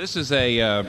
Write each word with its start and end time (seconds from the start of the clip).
This 0.00 0.16
is 0.16 0.32
a 0.32 0.58
uh, 0.62 0.84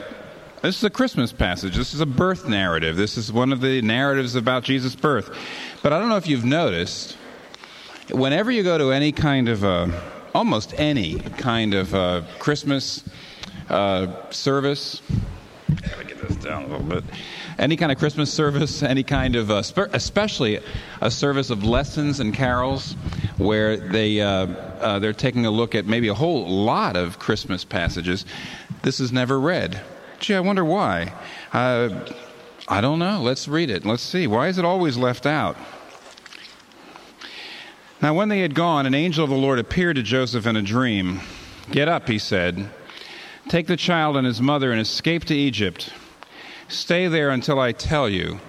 this 0.62 0.78
is 0.78 0.84
a 0.84 0.88
Christmas 0.88 1.34
passage. 1.34 1.76
This 1.76 1.92
is 1.92 2.00
a 2.00 2.06
birth 2.06 2.48
narrative. 2.48 2.96
This 2.96 3.18
is 3.18 3.30
one 3.30 3.52
of 3.52 3.60
the 3.60 3.82
narratives 3.82 4.36
about 4.36 4.62
Jesus' 4.64 4.96
birth. 4.96 5.36
But 5.82 5.92
I 5.92 5.98
don't 5.98 6.08
know 6.08 6.16
if 6.16 6.26
you've 6.26 6.46
noticed, 6.46 7.18
whenever 8.10 8.50
you 8.50 8.62
go 8.62 8.78
to 8.78 8.90
any 8.90 9.12
kind 9.12 9.50
of 9.50 9.64
a, 9.64 10.02
almost 10.34 10.72
any 10.78 11.18
kind 11.18 11.74
of 11.74 11.92
a 11.92 12.26
Christmas 12.38 13.04
uh, 13.68 14.30
service, 14.30 15.02
gotta 15.68 16.04
get 16.04 16.26
this 16.26 16.36
down 16.36 16.62
a 16.62 16.68
little 16.68 16.86
bit. 16.86 17.04
Any 17.62 17.76
kind 17.76 17.92
of 17.92 17.98
Christmas 17.98 18.32
service, 18.32 18.82
any 18.82 19.04
kind 19.04 19.36
of, 19.36 19.48
uh, 19.48 19.62
spe- 19.62 19.92
especially 19.92 20.58
a 21.00 21.08
service 21.08 21.48
of 21.48 21.62
lessons 21.62 22.18
and 22.18 22.34
carols, 22.34 22.94
where 23.38 23.76
they 23.76 24.20
uh, 24.20 24.46
uh, 24.80 24.98
they're 24.98 25.12
taking 25.12 25.46
a 25.46 25.50
look 25.52 25.76
at 25.76 25.86
maybe 25.86 26.08
a 26.08 26.14
whole 26.14 26.44
lot 26.64 26.96
of 26.96 27.20
Christmas 27.20 27.64
passages. 27.64 28.24
This 28.82 28.98
is 28.98 29.12
never 29.12 29.38
read. 29.38 29.80
Gee, 30.18 30.34
I 30.34 30.40
wonder 30.40 30.64
why. 30.64 31.12
Uh, 31.52 32.04
I 32.66 32.80
don't 32.80 32.98
know. 32.98 33.20
Let's 33.22 33.46
read 33.46 33.70
it. 33.70 33.86
Let's 33.86 34.02
see. 34.02 34.26
Why 34.26 34.48
is 34.48 34.58
it 34.58 34.64
always 34.64 34.96
left 34.96 35.24
out? 35.24 35.56
Now, 38.00 38.12
when 38.12 38.28
they 38.28 38.40
had 38.40 38.56
gone, 38.56 38.86
an 38.86 38.94
angel 38.94 39.22
of 39.22 39.30
the 39.30 39.36
Lord 39.36 39.60
appeared 39.60 39.94
to 39.94 40.02
Joseph 40.02 40.48
in 40.48 40.56
a 40.56 40.62
dream. 40.62 41.20
Get 41.70 41.86
up, 41.86 42.08
he 42.08 42.18
said. 42.18 42.68
Take 43.48 43.68
the 43.68 43.76
child 43.76 44.16
and 44.16 44.26
his 44.26 44.40
mother 44.42 44.72
and 44.72 44.80
escape 44.80 45.26
to 45.26 45.34
Egypt. 45.36 45.92
Stay 46.72 47.06
there 47.06 47.28
until 47.28 47.60
I 47.60 47.72
tell 47.72 48.08
you, 48.08 48.40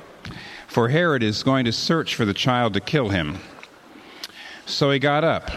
for 0.66 0.88
Herod 0.88 1.22
is 1.22 1.44
going 1.44 1.66
to 1.66 1.74
search 1.74 2.16
for 2.16 2.24
the 2.24 2.34
child 2.34 2.74
to 2.74 2.80
kill 2.80 3.10
him. 3.10 3.40
So 4.66 4.92
he 4.92 4.98
got 4.98 5.26
up 5.26 5.52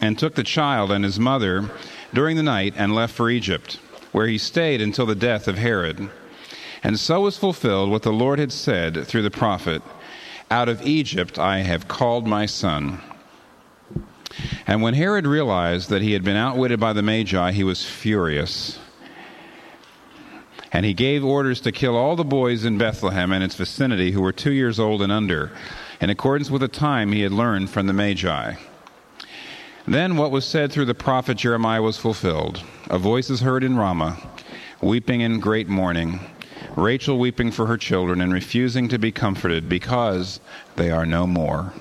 and 0.00 0.18
took 0.18 0.34
the 0.34 0.42
child 0.42 0.90
and 0.90 1.04
his 1.04 1.20
mother 1.20 1.70
during 2.12 2.36
the 2.36 2.42
night 2.42 2.74
and 2.76 2.96
left 2.96 3.14
for 3.14 3.30
Egypt 3.30 3.78
where 4.10 4.26
he 4.26 4.38
stayed 4.38 4.80
until 4.80 5.06
the 5.06 5.14
death 5.14 5.46
of 5.46 5.58
Herod. 5.58 6.10
And 6.82 6.98
so 6.98 7.20
was 7.20 7.38
fulfilled 7.38 7.92
what 7.92 8.02
the 8.02 8.12
Lord 8.12 8.40
had 8.40 8.50
said 8.50 9.06
through 9.06 9.22
the 9.22 9.30
prophet 9.30 9.80
Out 10.50 10.68
of 10.68 10.84
Egypt 10.84 11.38
I 11.38 11.58
have 11.58 11.86
called 11.86 12.26
my 12.26 12.44
son. 12.44 13.00
And 14.66 14.82
when 14.82 14.94
Herod 14.94 15.28
realized 15.28 15.90
that 15.90 16.02
he 16.02 16.14
had 16.14 16.24
been 16.24 16.36
outwitted 16.36 16.80
by 16.80 16.92
the 16.92 17.02
Magi, 17.02 17.52
he 17.52 17.62
was 17.62 17.84
furious. 17.84 18.80
And 20.72 20.86
he 20.86 20.94
gave 20.94 21.24
orders 21.24 21.60
to 21.62 21.72
kill 21.72 21.96
all 21.96 22.16
the 22.16 22.24
boys 22.24 22.64
in 22.64 22.78
Bethlehem 22.78 23.32
and 23.32 23.42
its 23.42 23.56
vicinity 23.56 24.12
who 24.12 24.22
were 24.22 24.32
two 24.32 24.52
years 24.52 24.78
old 24.78 25.02
and 25.02 25.10
under, 25.10 25.50
in 26.00 26.10
accordance 26.10 26.50
with 26.50 26.60
the 26.60 26.68
time 26.68 27.12
he 27.12 27.22
had 27.22 27.32
learned 27.32 27.70
from 27.70 27.86
the 27.86 27.92
Magi. 27.92 28.54
Then 29.86 30.16
what 30.16 30.30
was 30.30 30.44
said 30.44 30.70
through 30.70 30.84
the 30.84 30.94
prophet 30.94 31.36
Jeremiah 31.38 31.82
was 31.82 31.98
fulfilled. 31.98 32.62
A 32.88 32.98
voice 32.98 33.30
is 33.30 33.40
heard 33.40 33.64
in 33.64 33.76
Ramah, 33.76 34.18
weeping 34.80 35.20
in 35.20 35.40
great 35.40 35.68
mourning, 35.68 36.20
Rachel 36.76 37.18
weeping 37.18 37.50
for 37.50 37.66
her 37.66 37.76
children 37.76 38.20
and 38.20 38.32
refusing 38.32 38.88
to 38.88 38.98
be 38.98 39.10
comforted 39.10 39.68
because 39.68 40.38
they 40.76 40.90
are 40.90 41.06
no 41.06 41.26
more. 41.26 41.72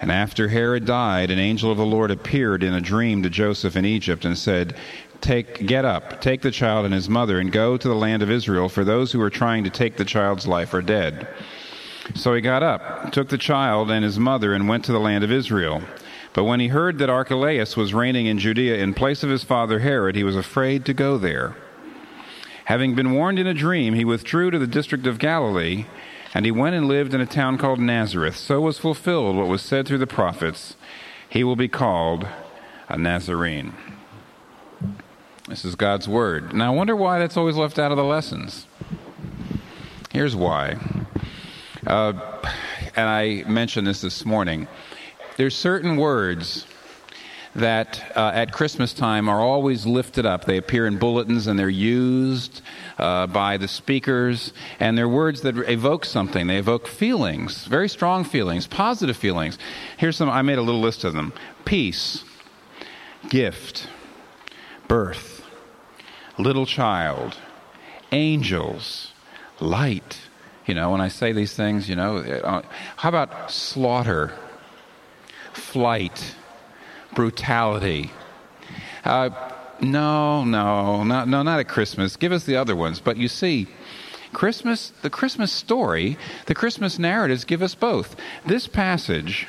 And 0.00 0.10
after 0.10 0.48
Herod 0.48 0.84
died, 0.84 1.30
an 1.30 1.38
angel 1.38 1.70
of 1.70 1.78
the 1.78 1.86
Lord 1.86 2.10
appeared 2.10 2.64
in 2.64 2.74
a 2.74 2.80
dream 2.80 3.22
to 3.22 3.30
Joseph 3.30 3.76
in 3.76 3.84
Egypt 3.84 4.24
and 4.24 4.36
said, 4.36 4.74
Take, 5.22 5.66
get 5.66 5.84
up, 5.84 6.20
take 6.20 6.42
the 6.42 6.50
child 6.50 6.84
and 6.84 6.92
his 6.92 7.08
mother, 7.08 7.38
and 7.38 7.50
go 7.50 7.76
to 7.76 7.88
the 7.88 7.94
land 7.94 8.22
of 8.22 8.30
Israel, 8.30 8.68
for 8.68 8.84
those 8.84 9.12
who 9.12 9.20
are 9.22 9.30
trying 9.30 9.64
to 9.64 9.70
take 9.70 9.96
the 9.96 10.04
child's 10.04 10.46
life 10.46 10.74
are 10.74 10.82
dead. 10.82 11.28
So 12.16 12.34
he 12.34 12.40
got 12.40 12.62
up, 12.62 13.12
took 13.12 13.28
the 13.28 13.38
child 13.38 13.90
and 13.90 14.04
his 14.04 14.18
mother, 14.18 14.52
and 14.52 14.68
went 14.68 14.84
to 14.86 14.92
the 14.92 14.98
land 15.00 15.22
of 15.22 15.30
Israel. 15.32 15.80
But 16.34 16.44
when 16.44 16.60
he 16.60 16.68
heard 16.68 16.98
that 16.98 17.08
Archelaus 17.08 17.76
was 17.76 17.94
reigning 17.94 18.26
in 18.26 18.38
Judea 18.38 18.76
in 18.76 18.94
place 18.94 19.22
of 19.22 19.30
his 19.30 19.44
father 19.44 19.78
Herod, 19.78 20.16
he 20.16 20.24
was 20.24 20.36
afraid 20.36 20.84
to 20.86 20.94
go 20.94 21.18
there. 21.18 21.54
Having 22.64 22.94
been 22.96 23.12
warned 23.12 23.38
in 23.38 23.46
a 23.46 23.54
dream, 23.54 23.94
he 23.94 24.04
withdrew 24.04 24.50
to 24.50 24.58
the 24.58 24.66
district 24.66 25.06
of 25.06 25.18
Galilee, 25.18 25.86
and 26.34 26.44
he 26.44 26.50
went 26.50 26.74
and 26.74 26.88
lived 26.88 27.14
in 27.14 27.20
a 27.20 27.26
town 27.26 27.58
called 27.58 27.78
Nazareth. 27.78 28.36
So 28.36 28.60
was 28.60 28.78
fulfilled 28.78 29.36
what 29.36 29.48
was 29.48 29.62
said 29.62 29.86
through 29.86 29.98
the 29.98 30.06
prophets 30.06 30.76
He 31.28 31.44
will 31.44 31.56
be 31.56 31.68
called 31.68 32.26
a 32.88 32.98
Nazarene. 32.98 33.74
This 35.52 35.66
is 35.66 35.74
God's 35.74 36.08
word. 36.08 36.54
Now, 36.54 36.72
I 36.72 36.74
wonder 36.74 36.96
why 36.96 37.18
that's 37.18 37.36
always 37.36 37.56
left 37.56 37.78
out 37.78 37.90
of 37.90 37.98
the 37.98 38.04
lessons. 38.04 38.66
Here's 40.10 40.34
why. 40.34 40.78
Uh, 41.86 42.14
and 42.96 43.06
I 43.06 43.44
mentioned 43.46 43.86
this 43.86 44.00
this 44.00 44.24
morning 44.24 44.66
there's 45.36 45.54
certain 45.54 45.98
words 45.98 46.66
that 47.54 48.02
uh, 48.16 48.30
at 48.32 48.50
Christmas 48.50 48.94
time 48.94 49.28
are 49.28 49.40
always 49.40 49.84
lifted 49.84 50.24
up. 50.24 50.46
They 50.46 50.56
appear 50.56 50.86
in 50.86 50.96
bulletins 50.96 51.46
and 51.46 51.58
they're 51.58 51.68
used 51.68 52.62
uh, 52.96 53.26
by 53.26 53.58
the 53.58 53.68
speakers, 53.68 54.54
and 54.80 54.96
they're 54.96 55.06
words 55.06 55.42
that 55.42 55.58
evoke 55.68 56.06
something. 56.06 56.46
They 56.46 56.56
evoke 56.56 56.86
feelings, 56.86 57.66
very 57.66 57.90
strong 57.90 58.24
feelings, 58.24 58.66
positive 58.66 59.18
feelings. 59.18 59.58
Here's 59.98 60.16
some, 60.16 60.30
I 60.30 60.40
made 60.40 60.56
a 60.56 60.62
little 60.62 60.80
list 60.80 61.04
of 61.04 61.12
them 61.12 61.34
peace, 61.66 62.24
gift, 63.28 63.86
birth, 64.88 65.31
little 66.38 66.66
child, 66.66 67.36
angels, 68.10 69.12
light. 69.60 70.18
You 70.66 70.74
know, 70.74 70.90
when 70.90 71.00
I 71.00 71.08
say 71.08 71.32
these 71.32 71.54
things, 71.54 71.88
you 71.88 71.96
know, 71.96 72.18
uh, 72.18 72.62
how 72.96 73.08
about 73.08 73.50
slaughter? 73.50 74.32
flight, 75.52 76.34
brutality. 77.14 78.10
Uh, 79.04 79.30
no, 79.80 80.44
no, 80.44 81.02
not, 81.02 81.28
no, 81.28 81.42
not 81.42 81.60
at 81.60 81.68
Christmas. 81.68 82.16
Give 82.16 82.32
us 82.32 82.44
the 82.44 82.56
other 82.56 82.76
ones. 82.76 83.00
But 83.00 83.16
you 83.16 83.28
see, 83.28 83.68
Christmas, 84.32 84.92
the 85.02 85.10
Christmas 85.10 85.52
story, 85.52 86.16
the 86.46 86.54
Christmas 86.54 86.98
narratives 86.98 87.44
give 87.44 87.62
us 87.62 87.74
both. 87.74 88.16
This 88.46 88.66
passage, 88.66 89.46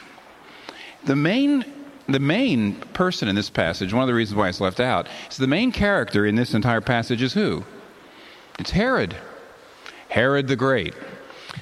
the 1.05 1.16
main, 1.16 1.66
the 2.08 2.19
main 2.19 2.75
person 2.94 3.28
in 3.28 3.36
this 3.36 3.50
passage, 3.50 3.94
one 3.94 4.03
of 4.03 4.08
the 4.08 4.14
reasons 4.14 4.38
why 4.38 4.50
it's 4.50 4.62
left 4.62 4.80
out, 4.80 5.08
is 5.30 5.38
the 5.38 5.47
main 5.47 5.72
character 5.72 6.25
in 6.25 6.36
this 6.36 6.53
entire 6.53 6.81
passage 6.81 7.22
is 7.22 7.34
who? 7.34 7.64
It's 8.59 8.72
Herod. 8.72 9.16
Herod 10.09 10.47
the 10.47 10.56
Great 10.56 10.94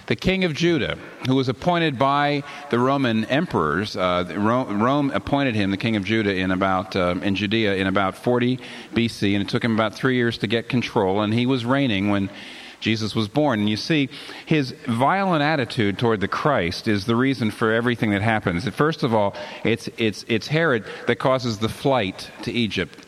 the 0.07 0.16
king 0.16 0.44
of 0.44 0.53
Judah, 0.53 0.97
who 1.28 1.35
was 1.35 1.50
appointed 1.50 1.97
by 1.97 2.44
the 2.69 2.79
Roman 2.79 3.25
emperors. 3.25 3.96
Uh, 3.96 4.25
Rome 4.38 5.12
appointed 5.12 5.56
him 5.56 5.72
the 5.72 5.78
king 5.78 5.96
of 5.96 6.03
Judah 6.03 6.35
in 6.35 6.52
about 6.52 6.96
uh, 6.96 7.16
in 7.22 7.35
Judea 7.35 7.75
in 7.75 7.88
about 7.88 8.16
40 8.16 8.59
BC, 8.94 9.34
and 9.34 9.41
it 9.41 9.50
took 9.50 9.63
him 9.63 9.73
about 9.73 9.96
three 9.96 10.16
years 10.16 10.38
to 10.40 10.47
get 10.47 10.69
control. 10.69 11.22
And 11.22 11.34
he 11.34 11.46
was 11.46 11.66
reigning 11.66 12.09
when 12.09 12.29
Jesus 12.81 13.15
was 13.15 13.29
born. 13.29 13.61
And 13.61 13.69
you 13.69 13.77
see, 13.77 14.09
his 14.45 14.71
violent 14.87 15.43
attitude 15.43 15.97
toward 15.97 16.19
the 16.19 16.27
Christ 16.27 16.87
is 16.87 17.05
the 17.05 17.15
reason 17.15 17.51
for 17.51 17.71
everything 17.71 18.11
that 18.11 18.21
happens. 18.21 18.67
First 18.69 19.03
of 19.03 19.13
all, 19.13 19.33
it's 19.63 19.87
it's 19.97 20.25
it's 20.27 20.47
Herod 20.47 20.83
that 21.07 21.15
causes 21.15 21.59
the 21.59 21.69
flight 21.69 22.29
to 22.41 22.51
Egypt. 22.51 23.07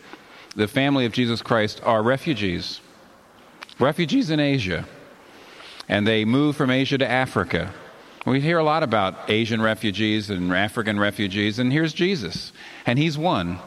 The 0.56 0.67
family 0.67 1.06
of 1.06 1.11
Jesus 1.11 1.41
Christ 1.41 1.81
are 1.84 2.01
refugees, 2.01 2.79
refugees 3.79 4.29
in 4.29 4.39
Asia 4.39 4.85
and 5.88 6.07
they 6.07 6.25
move 6.25 6.55
from 6.55 6.69
Asia 6.69 6.97
to 6.97 7.09
Africa. 7.09 7.73
We 8.25 8.40
hear 8.40 8.57
a 8.57 8.63
lot 8.63 8.84
about 8.84 9.29
Asian 9.29 9.61
refugees 9.61 10.29
and 10.29 10.53
African 10.53 11.00
refugees, 11.00 11.59
and 11.59 11.72
here's 11.72 11.94
Jesus, 11.94 12.53
and 12.85 12.97
he's 12.97 13.17
one. 13.17 13.59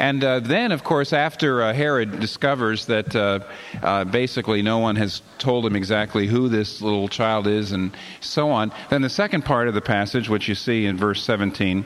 And 0.00 0.24
uh, 0.24 0.40
then, 0.40 0.72
of 0.72 0.82
course, 0.82 1.12
after 1.12 1.62
uh, 1.62 1.74
Herod 1.74 2.20
discovers 2.20 2.86
that 2.86 3.14
uh, 3.14 3.40
uh, 3.82 4.04
basically 4.04 4.62
no 4.62 4.78
one 4.78 4.96
has 4.96 5.20
told 5.36 5.66
him 5.66 5.76
exactly 5.76 6.26
who 6.26 6.48
this 6.48 6.80
little 6.80 7.06
child 7.06 7.46
is 7.46 7.72
and 7.72 7.94
so 8.18 8.50
on, 8.50 8.72
then 8.88 9.02
the 9.02 9.10
second 9.10 9.44
part 9.44 9.68
of 9.68 9.74
the 9.74 9.82
passage, 9.82 10.30
which 10.30 10.48
you 10.48 10.54
see 10.54 10.86
in 10.86 10.96
verse 10.96 11.22
17, 11.22 11.84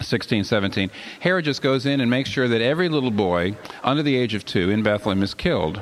16, 0.00 0.42
17, 0.42 0.90
Herod 1.20 1.44
just 1.44 1.62
goes 1.62 1.86
in 1.86 2.00
and 2.00 2.10
makes 2.10 2.28
sure 2.28 2.48
that 2.48 2.62
every 2.62 2.88
little 2.88 3.12
boy 3.12 3.56
under 3.84 4.02
the 4.02 4.16
age 4.16 4.34
of 4.34 4.44
two 4.44 4.68
in 4.68 4.82
Bethlehem 4.82 5.22
is 5.22 5.32
killed. 5.32 5.80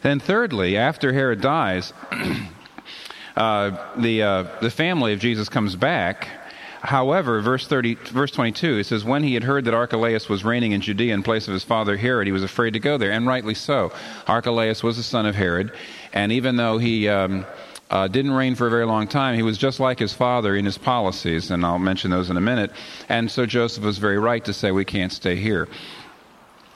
Then, 0.00 0.18
thirdly, 0.18 0.78
after 0.78 1.12
Herod 1.12 1.42
dies, 1.42 1.92
uh, 3.36 3.92
the, 3.98 4.22
uh, 4.22 4.42
the 4.62 4.70
family 4.70 5.12
of 5.12 5.20
Jesus 5.20 5.50
comes 5.50 5.76
back. 5.76 6.45
However, 6.82 7.40
verse 7.40 7.66
30, 7.66 7.94
verse 7.94 8.30
22, 8.30 8.78
it 8.78 8.84
says, 8.84 9.04
When 9.04 9.22
he 9.22 9.34
had 9.34 9.44
heard 9.44 9.64
that 9.64 9.74
Archelaus 9.74 10.28
was 10.28 10.44
reigning 10.44 10.72
in 10.72 10.80
Judea 10.80 11.14
in 11.14 11.22
place 11.22 11.48
of 11.48 11.54
his 11.54 11.64
father 11.64 11.96
Herod, 11.96 12.26
he 12.26 12.32
was 12.32 12.42
afraid 12.42 12.72
to 12.72 12.80
go 12.80 12.98
there, 12.98 13.12
and 13.12 13.26
rightly 13.26 13.54
so. 13.54 13.92
Archelaus 14.26 14.82
was 14.82 14.96
the 14.96 15.02
son 15.02 15.26
of 15.26 15.34
Herod, 15.34 15.72
and 16.12 16.32
even 16.32 16.56
though 16.56 16.78
he 16.78 17.08
um, 17.08 17.46
uh, 17.90 18.08
didn't 18.08 18.32
reign 18.32 18.54
for 18.54 18.66
a 18.66 18.70
very 18.70 18.86
long 18.86 19.08
time, 19.08 19.34
he 19.34 19.42
was 19.42 19.58
just 19.58 19.80
like 19.80 19.98
his 19.98 20.12
father 20.12 20.54
in 20.54 20.64
his 20.64 20.78
policies, 20.78 21.50
and 21.50 21.64
I'll 21.64 21.78
mention 21.78 22.10
those 22.10 22.30
in 22.30 22.36
a 22.36 22.42
minute. 22.42 22.70
And 23.08 23.30
so 23.30 23.46
Joseph 23.46 23.84
was 23.84 23.98
very 23.98 24.18
right 24.18 24.44
to 24.44 24.52
say, 24.52 24.70
We 24.70 24.84
can't 24.84 25.12
stay 25.12 25.36
here. 25.36 25.68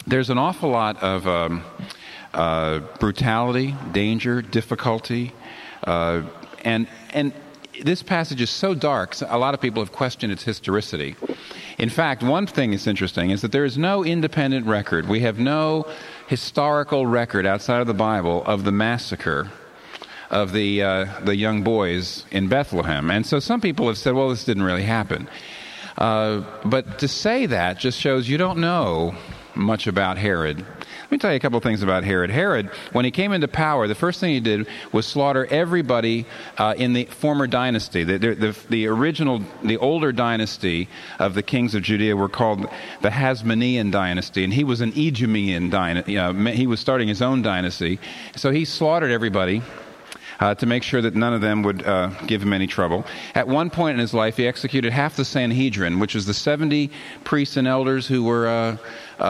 There's 0.06 0.30
an 0.30 0.38
awful 0.38 0.70
lot 0.70 1.02
of. 1.02 1.26
Um, 1.26 1.64
uh, 2.32 2.80
brutality, 2.98 3.74
danger, 3.92 4.42
difficulty, 4.42 5.32
uh, 5.84 6.22
and 6.64 6.86
and 7.12 7.32
this 7.82 8.02
passage 8.02 8.40
is 8.40 8.50
so 8.50 8.74
dark. 8.74 9.14
A 9.26 9.38
lot 9.38 9.54
of 9.54 9.60
people 9.60 9.82
have 9.82 9.92
questioned 9.92 10.32
its 10.32 10.42
historicity. 10.42 11.16
In 11.78 11.88
fact, 11.88 12.22
one 12.22 12.46
thing 12.46 12.70
that's 12.72 12.86
interesting 12.86 13.30
is 13.30 13.42
that 13.42 13.52
there 13.52 13.64
is 13.64 13.78
no 13.78 14.04
independent 14.04 14.66
record. 14.66 15.08
We 15.08 15.20
have 15.20 15.38
no 15.38 15.86
historical 16.26 17.06
record 17.06 17.46
outside 17.46 17.80
of 17.80 17.86
the 17.86 17.94
Bible 17.94 18.44
of 18.44 18.64
the 18.64 18.72
massacre 18.72 19.50
of 20.30 20.52
the, 20.52 20.82
uh, 20.82 21.20
the 21.24 21.34
young 21.34 21.62
boys 21.62 22.24
in 22.30 22.48
Bethlehem. 22.48 23.10
And 23.10 23.26
so 23.26 23.40
some 23.40 23.60
people 23.60 23.88
have 23.88 23.98
said, 23.98 24.14
well, 24.14 24.28
this 24.28 24.44
didn't 24.44 24.62
really 24.62 24.84
happen. 24.84 25.28
Uh, 25.98 26.44
but 26.64 26.98
to 27.00 27.08
say 27.08 27.46
that 27.46 27.78
just 27.78 27.98
shows 27.98 28.28
you 28.28 28.38
don't 28.38 28.58
know 28.58 29.14
much 29.54 29.86
about 29.86 30.18
Herod. 30.18 30.64
Let 31.10 31.16
me 31.16 31.18
tell 31.18 31.32
you 31.32 31.38
a 31.38 31.40
couple 31.40 31.56
of 31.56 31.64
things 31.64 31.82
about 31.82 32.04
Herod. 32.04 32.30
Herod, 32.30 32.66
when 32.92 33.04
he 33.04 33.10
came 33.10 33.32
into 33.32 33.48
power, 33.48 33.88
the 33.88 33.96
first 33.96 34.20
thing 34.20 34.32
he 34.32 34.38
did 34.38 34.68
was 34.92 35.08
slaughter 35.08 35.44
everybody 35.46 36.24
uh, 36.56 36.74
in 36.76 36.92
the 36.92 37.06
former 37.06 37.48
dynasty. 37.48 38.04
The, 38.04 38.16
the, 38.16 38.56
the, 38.68 38.86
original, 38.86 39.42
the 39.64 39.76
older 39.78 40.12
dynasty 40.12 40.86
of 41.18 41.34
the 41.34 41.42
kings 41.42 41.74
of 41.74 41.82
Judea 41.82 42.14
were 42.14 42.28
called 42.28 42.60
the 43.02 43.08
Hasmonean 43.08 43.90
dynasty, 43.90 44.44
and 44.44 44.54
he 44.54 44.62
was 44.62 44.82
an 44.82 44.92
Idumean 44.92 45.68
dynasty. 45.68 46.16
Uh, 46.16 46.32
he 46.32 46.68
was 46.68 46.78
starting 46.78 47.08
his 47.08 47.22
own 47.22 47.42
dynasty. 47.42 47.98
So 48.36 48.52
he 48.52 48.64
slaughtered 48.64 49.10
everybody 49.10 49.62
uh, 50.40 50.54
to 50.54 50.66
make 50.66 50.82
sure 50.82 51.02
that 51.02 51.14
none 51.14 51.32
of 51.32 51.40
them 51.40 51.62
would 51.62 51.86
uh, 51.86 52.08
give 52.26 52.42
him 52.42 52.52
any 52.52 52.66
trouble. 52.66 53.06
At 53.34 53.46
one 53.46 53.70
point 53.70 53.94
in 53.94 54.00
his 54.00 54.14
life, 54.14 54.36
he 54.36 54.46
executed 54.46 54.92
half 54.92 55.16
the 55.16 55.24
Sanhedrin, 55.24 56.00
which 56.00 56.16
is 56.16 56.26
the 56.26 56.34
70 56.34 56.90
priests 57.24 57.56
and 57.56 57.68
elders 57.68 58.06
who 58.06 58.24
were 58.24 58.48
uh, 58.48 58.76
uh, 59.18 59.22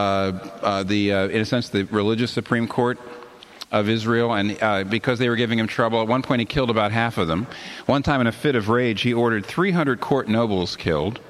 uh 0.63 0.83
the, 0.85 1.11
in 1.11 1.41
a 1.41 1.45
sense, 1.45 1.69
the 1.69 1.85
religious 1.85 2.31
Supreme 2.31 2.67
Court 2.67 2.99
of 3.73 3.89
Israel, 3.89 4.35
and 4.35 4.61
uh, 4.61 4.85
because 4.85 5.19
they 5.19 5.29
were 5.29 5.37
giving 5.37 5.59
him 5.59 5.67
trouble, 5.67 6.01
at 6.01 6.09
one 6.09 6.23
point 6.23 6.41
he 6.41 6.45
killed 6.45 6.71
about 6.71 6.91
half 6.91 7.19
of 7.19 7.29
them. 7.29 7.47
One 7.87 8.03
time, 8.03 8.21
in 8.21 8.27
a 8.27 8.33
fit 8.33 8.57
of 8.57 8.69
rage, 8.69 9.03
he 9.03 9.15
ordered 9.15 9.47
300 9.47 10.01
court 10.01 10.29
nobles 10.29 10.77
killed. 10.77 11.21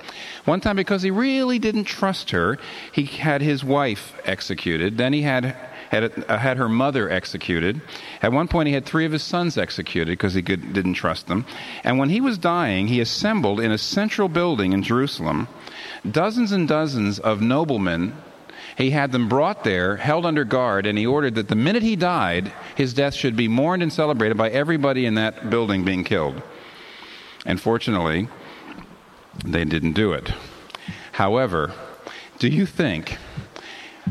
One 0.47 0.61
time, 0.61 0.77
because 0.77 1.03
he 1.03 1.11
really 1.11 1.59
didn't 1.59 1.85
trust 1.85 2.31
her, 2.31 2.59
he 2.93 3.05
had 3.05 3.43
his 3.43 3.63
wife 3.63 4.15
executed. 4.25 4.97
Then 4.97 5.13
he 5.13 5.23
had 5.23 5.55
had, 5.91 6.25
uh, 6.29 6.39
had 6.39 6.57
her 6.57 6.69
mother 6.69 7.11
executed. 7.11 7.81
At 8.23 8.33
one 8.33 8.49
point, 8.49 8.69
he 8.69 8.75
had 8.75 8.87
three 8.87 9.05
of 9.05 9.13
his 9.13 9.23
sons 9.23 9.59
executed 9.59 10.13
because 10.13 10.35
he 10.35 10.43
could, 10.43 10.73
didn't 10.73 10.95
trust 10.95 11.27
them. 11.27 11.45
And 11.83 11.99
when 11.99 12.09
he 12.09 12.21
was 12.21 12.39
dying, 12.39 12.87
he 12.87 13.01
assembled 13.01 13.61
in 13.61 13.73
a 13.73 13.79
central 13.79 14.29
building 14.29 14.73
in 14.73 14.83
Jerusalem 14.83 15.49
dozens 16.09 16.53
and 16.53 16.67
dozens 16.67 17.19
of 17.19 17.43
noblemen. 17.43 18.15
He 18.79 18.91
had 18.91 19.13
them 19.13 19.29
brought 19.29 19.65
there, 19.65 19.97
held 19.97 20.25
under 20.25 20.45
guard, 20.45 20.87
and 20.87 20.97
he 20.97 21.07
ordered 21.07 21.35
that 21.35 21.49
the 21.49 21.57
minute 21.57 21.83
he 21.83 21.97
died, 21.97 22.53
his 22.77 22.95
death 22.95 23.15
should 23.15 23.37
be 23.37 23.49
mourned 23.49 23.83
and 23.83 23.93
celebrated 23.93 24.39
by 24.39 24.49
everybody 24.49 25.05
in 25.05 25.17
that 25.17 25.51
building 25.51 25.85
being 25.85 26.05
killed. 26.05 26.41
And 27.45 27.61
fortunately, 27.61 28.29
they 29.45 29.65
didn't 29.65 29.93
do 29.93 30.13
it. 30.13 30.33
However, 31.13 31.73
do 32.39 32.49
you 32.49 32.65
think 32.65 33.19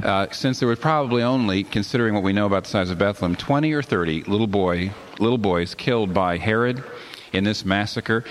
uh, 0.03 0.27
since 0.31 0.59
there 0.59 0.67
was 0.69 0.79
probably 0.79 1.23
only, 1.23 1.63
considering 1.63 2.13
what 2.13 2.23
we 2.23 2.33
know 2.33 2.45
about 2.45 2.63
the 2.63 2.69
size 2.69 2.89
of 2.89 2.97
Bethlehem, 2.97 3.35
20 3.35 3.73
or 3.73 3.81
30 3.81 4.23
little 4.23 4.47
boy, 4.47 4.91
little 5.19 5.37
boys 5.37 5.75
killed 5.75 6.13
by 6.13 6.37
Herod 6.37 6.83
in 7.33 7.43
this 7.43 7.65
massacre. 7.65 8.23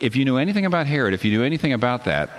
If 0.00 0.16
you 0.16 0.24
knew 0.24 0.36
anything 0.36 0.66
about 0.66 0.86
Herod, 0.86 1.14
if 1.14 1.24
you 1.24 1.30
knew 1.30 1.44
anything 1.44 1.72
about 1.72 2.04
that, 2.04 2.30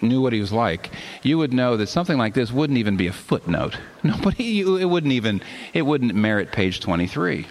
knew 0.00 0.20
what 0.20 0.32
he 0.32 0.40
was 0.40 0.52
like, 0.52 0.90
you 1.22 1.38
would 1.38 1.52
know 1.52 1.76
that 1.76 1.88
something 1.88 2.16
like 2.16 2.34
this 2.34 2.52
wouldn't 2.52 2.78
even 2.78 2.96
be 2.96 3.08
a 3.08 3.12
footnote. 3.12 3.76
Nobody, 4.02 4.60
it 4.60 4.88
wouldn't 4.88 5.12
even, 5.12 5.42
it 5.74 5.82
wouldn't 5.82 6.14
merit 6.14 6.52
page 6.52 6.80
23. 6.80 7.46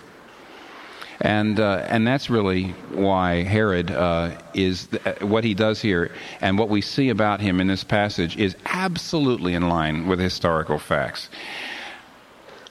And, 1.20 1.60
uh, 1.60 1.86
and 1.90 2.06
that's 2.06 2.30
really 2.30 2.70
why 2.92 3.44
Herod 3.44 3.90
uh, 3.90 4.40
is 4.54 4.88
th- 4.88 5.06
uh, 5.06 5.26
what 5.26 5.44
he 5.44 5.56
does 5.56 5.82
here 5.82 6.12
and 6.42 6.60
what 6.60 6.70
we 6.70 6.82
see 6.82 7.10
about 7.10 7.42
him 7.42 7.60
in 7.60 7.68
this 7.68 7.84
passage 7.84 8.38
is 8.38 8.56
absolutely 8.66 9.56
in 9.56 9.68
line 9.68 10.08
with 10.08 10.20
historical 10.20 10.78
facts. 10.78 11.30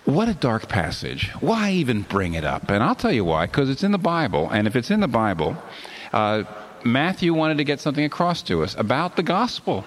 What 0.04 0.28
a 0.28 0.34
dark 0.34 0.68
passage. 0.68 1.32
Why 1.40 1.72
even 1.72 2.02
bring 2.02 2.34
it 2.34 2.44
up? 2.44 2.70
And 2.70 2.84
I'll 2.84 2.94
tell 2.94 3.10
you 3.10 3.24
why, 3.24 3.46
because 3.46 3.68
it's 3.68 3.82
in 3.82 3.90
the 3.90 3.98
Bible. 3.98 4.48
And 4.50 4.68
if 4.68 4.76
it's 4.76 4.92
in 4.92 5.00
the 5.00 5.08
Bible, 5.08 5.56
uh, 6.12 6.44
Matthew 6.84 7.34
wanted 7.34 7.58
to 7.58 7.64
get 7.64 7.80
something 7.80 8.04
across 8.04 8.42
to 8.42 8.62
us 8.62 8.76
about 8.78 9.16
the 9.16 9.24
gospel, 9.24 9.84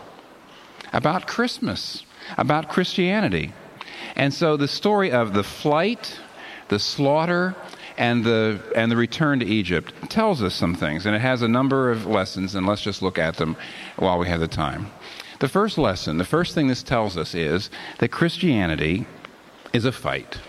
about 0.92 1.28
Christmas, 1.28 2.04
about 2.38 2.68
Christianity. 2.68 3.54
And 4.18 4.34
so 4.34 4.58
the 4.58 4.68
story 4.68 5.12
of 5.12 5.34
the 5.34 5.44
flight, 5.44 6.20
the 6.68 6.80
slaughter, 6.80 7.56
and 8.00 8.24
the 8.24 8.60
and 8.75 8.92
the 8.92 8.96
return 8.96 9.42
to 9.42 9.46
Egypt 9.46 9.94
tells 10.10 10.42
us 10.42 10.56
some 10.56 10.74
things, 10.74 11.06
and 11.06 11.16
it 11.16 11.19
has 11.19 11.42
a 11.44 11.48
number 11.48 11.92
of 11.92 12.07
lessons, 12.07 12.56
and 12.56 12.66
let's 12.66 12.81
just 12.81 13.01
look 13.01 13.19
at 13.19 13.36
them 13.36 13.56
while 13.98 14.18
we 14.18 14.28
have 14.28 14.40
the 14.40 14.48
time. 14.48 14.90
The 15.40 15.50
first 15.50 15.78
lesson, 15.78 16.18
the 16.18 16.25
first 16.25 16.56
thing 16.56 16.68
this 16.68 16.81
tells 16.81 17.18
us 17.18 17.36
is 17.36 17.69
that 18.00 18.10
Christianity 18.10 19.06
is 19.74 19.86
a 19.86 19.92
fight. 19.92 20.40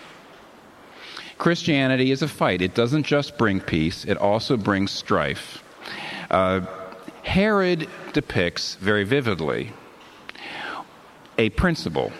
Christianity 1.37 2.11
is 2.11 2.21
a 2.21 2.27
fight. 2.27 2.61
It 2.61 2.73
doesn't 2.73 3.03
just 3.03 3.37
bring 3.37 3.59
peace, 3.59 4.05
it 4.05 4.17
also 4.17 4.57
brings 4.57 4.91
strife. 4.91 5.63
Uh, 6.29 6.61
Herod 7.23 7.87
depicts 8.13 8.75
very 8.75 9.03
vividly 9.03 9.73
a 11.37 11.49
principle 11.49 12.13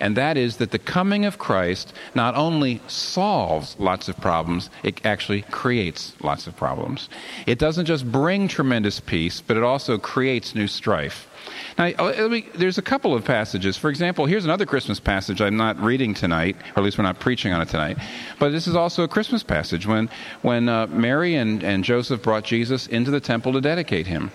and 0.00 0.16
that 0.16 0.36
is 0.36 0.58
that 0.58 0.70
the 0.70 0.78
coming 0.78 1.24
of 1.24 1.38
Christ 1.38 1.92
not 2.14 2.34
only 2.34 2.80
solves 2.86 3.76
lots 3.78 4.08
of 4.08 4.16
problems, 4.20 4.70
it 4.82 5.04
actually 5.04 5.42
creates 5.42 6.14
lots 6.20 6.46
of 6.46 6.56
problems. 6.56 7.08
It 7.46 7.58
doesn't 7.58 7.86
just 7.86 8.10
bring 8.10 8.48
tremendous 8.48 9.00
peace, 9.00 9.40
but 9.40 9.56
it 9.56 9.62
also 9.62 9.98
creates 9.98 10.54
new 10.54 10.68
strife. 10.68 11.28
Now, 11.76 11.86
uh, 11.86 12.40
there's 12.54 12.78
a 12.78 12.82
couple 12.82 13.14
of 13.14 13.24
passages. 13.24 13.76
For 13.76 13.90
example, 13.90 14.26
here's 14.26 14.44
another 14.44 14.66
Christmas 14.66 15.00
passage 15.00 15.40
I'm 15.40 15.56
not 15.56 15.80
reading 15.80 16.14
tonight, 16.14 16.56
or 16.76 16.80
at 16.80 16.84
least 16.84 16.98
we're 16.98 17.04
not 17.04 17.20
preaching 17.20 17.52
on 17.52 17.60
it 17.60 17.68
tonight. 17.68 17.98
But 18.38 18.50
this 18.50 18.66
is 18.66 18.76
also 18.76 19.02
a 19.02 19.08
Christmas 19.08 19.42
passage 19.42 19.86
when, 19.86 20.10
when 20.42 20.68
uh, 20.68 20.86
Mary 20.88 21.34
and, 21.34 21.62
and 21.62 21.84
Joseph 21.84 22.22
brought 22.22 22.44
Jesus 22.44 22.86
into 22.86 23.10
the 23.10 23.20
temple 23.20 23.52
to 23.52 23.60
dedicate 23.60 24.06
him 24.06 24.30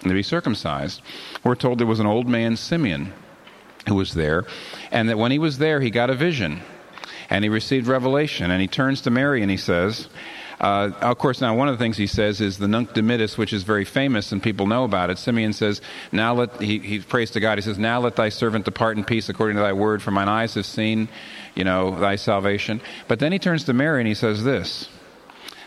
and 0.00 0.08
to 0.08 0.14
be 0.14 0.22
circumcised. 0.22 1.00
We're 1.44 1.54
told 1.54 1.78
there 1.78 1.86
was 1.86 2.00
an 2.00 2.06
old 2.06 2.28
man, 2.28 2.56
Simeon 2.56 3.12
who 3.88 3.96
was 3.96 4.14
there, 4.14 4.44
and 4.90 5.08
that 5.08 5.18
when 5.18 5.32
he 5.32 5.38
was 5.38 5.58
there, 5.58 5.80
he 5.80 5.90
got 5.90 6.10
a 6.10 6.14
vision 6.14 6.62
and 7.30 7.44
he 7.44 7.48
received 7.48 7.86
revelation. 7.86 8.50
And 8.50 8.60
he 8.60 8.68
turns 8.68 9.02
to 9.02 9.10
Mary 9.10 9.42
and 9.42 9.50
he 9.50 9.56
says, 9.56 10.08
uh, 10.60 10.90
of 11.00 11.18
course, 11.18 11.40
now 11.40 11.54
one 11.54 11.68
of 11.68 11.78
the 11.78 11.82
things 11.82 11.96
he 11.96 12.06
says 12.06 12.40
is 12.40 12.58
the 12.58 12.66
Nunc 12.66 12.90
Dimittis, 12.90 13.38
which 13.38 13.52
is 13.52 13.62
very 13.62 13.84
famous 13.84 14.32
and 14.32 14.42
people 14.42 14.66
know 14.66 14.84
about 14.84 15.08
it. 15.08 15.18
Simeon 15.18 15.52
says, 15.52 15.80
"Now 16.10 16.34
let 16.34 16.60
he, 16.60 16.80
he 16.80 16.98
prays 16.98 17.30
to 17.32 17.40
God. 17.40 17.58
He 17.58 17.62
says, 17.62 17.78
"Now 17.78 18.00
let 18.00 18.16
thy 18.16 18.28
servant 18.28 18.64
depart 18.64 18.96
in 18.96 19.04
peace 19.04 19.28
according 19.28 19.56
to 19.56 19.62
thy 19.62 19.72
word, 19.72 20.02
for 20.02 20.10
mine 20.10 20.28
eyes 20.28 20.54
have 20.54 20.66
seen, 20.66 21.08
you 21.54 21.62
know, 21.62 21.98
thy 22.00 22.16
salvation." 22.16 22.80
But 23.06 23.20
then 23.20 23.30
he 23.30 23.38
turns 23.38 23.64
to 23.64 23.72
Mary 23.72 24.00
and 24.00 24.08
he 24.08 24.14
says 24.14 24.42
this: 24.42 24.88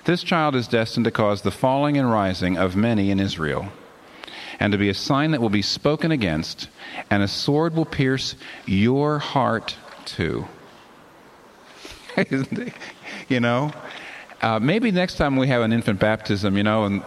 "This 0.03 0.23
child 0.23 0.55
is 0.55 0.67
destined 0.67 1.05
to 1.05 1.11
cause 1.11 1.41
the 1.41 1.51
falling 1.51 1.97
and 1.97 2.11
rising 2.11 2.57
of 2.57 2.75
many 2.75 3.11
in 3.11 3.19
Israel." 3.19 3.71
And 4.61 4.71
to 4.73 4.77
be 4.77 4.89
a 4.89 4.93
sign 4.93 5.31
that 5.31 5.41
will 5.41 5.49
be 5.49 5.63
spoken 5.63 6.11
against, 6.11 6.69
and 7.09 7.23
a 7.23 7.27
sword 7.27 7.75
will 7.75 7.85
pierce 7.85 8.35
your 8.67 9.17
heart 9.17 9.75
too. 10.05 10.45
you 13.27 13.39
know? 13.39 13.71
Uh, 14.39 14.59
maybe 14.59 14.91
next 14.91 15.15
time 15.15 15.35
we 15.35 15.47
have 15.47 15.63
an 15.63 15.73
infant 15.73 15.99
baptism, 15.99 16.57
you 16.57 16.63
know, 16.63 16.85
and 16.85 17.03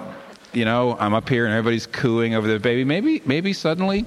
you 0.53 0.65
know, 0.65 0.97
I'm 0.99 1.15
up 1.15 1.29
here 1.29 1.47
and 1.47 1.55
everybody's 1.55 1.87
cooing 1.87 2.35
over 2.35 2.47
the 2.49 2.59
baby. 2.59 2.85
Maybe, 2.85 3.23
maybe 3.25 3.53
suddenly 3.53 4.05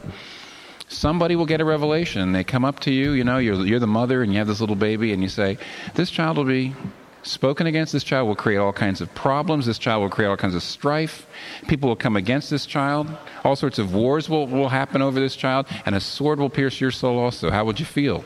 somebody 0.90 1.38
will 1.38 1.46
get 1.46 1.62
a 1.62 1.66
revelation. 1.66 2.34
They 2.34 2.44
come 2.44 2.66
up 2.66 2.82
to 2.82 2.92
you, 2.92 3.12
you 3.12 3.24
know, 3.24 3.38
you're, 3.38 3.66
you're 3.66 3.80
the 3.80 3.88
mother 3.88 4.24
and 4.24 4.32
you 4.34 4.40
have 4.40 4.48
this 4.48 4.60
little 4.60 4.76
baby, 4.76 5.14
and 5.14 5.24
you 5.24 5.30
say, 5.30 5.58
This 5.96 6.10
child 6.10 6.36
will 6.36 6.44
be 6.44 6.76
spoken 7.24 7.68
against 7.68 7.94
this 7.94 8.04
child 8.04 8.28
will 8.28 8.36
create 8.36 8.58
all 8.58 8.74
kinds 8.74 9.02
of 9.02 9.14
problems. 9.14 9.66
This 9.66 9.78
child 9.78 10.02
will 10.02 10.10
create 10.10 10.28
all 10.30 10.38
kinds 10.38 10.56
of 10.56 10.64
strife. 10.64 11.28
People 11.68 11.90
will 11.90 11.96
come 11.96 12.16
against 12.16 12.50
this 12.50 12.66
child. 12.66 13.08
All 13.44 13.56
sorts 13.56 13.80
of 13.80 13.94
wars 13.94 14.30
will, 14.30 14.48
will 14.48 14.70
happen 14.70 15.02
over 15.02 15.20
this 15.20 15.36
child, 15.36 15.68
and 15.86 15.96
a 15.96 16.00
sword 16.00 16.40
will 16.40 16.50
pierce 16.50 16.80
your 16.80 16.92
soul 16.92 17.18
also. 17.18 17.52
How 17.52 17.66
would 17.66 17.80
you 17.80 17.86
feel? 17.86 18.24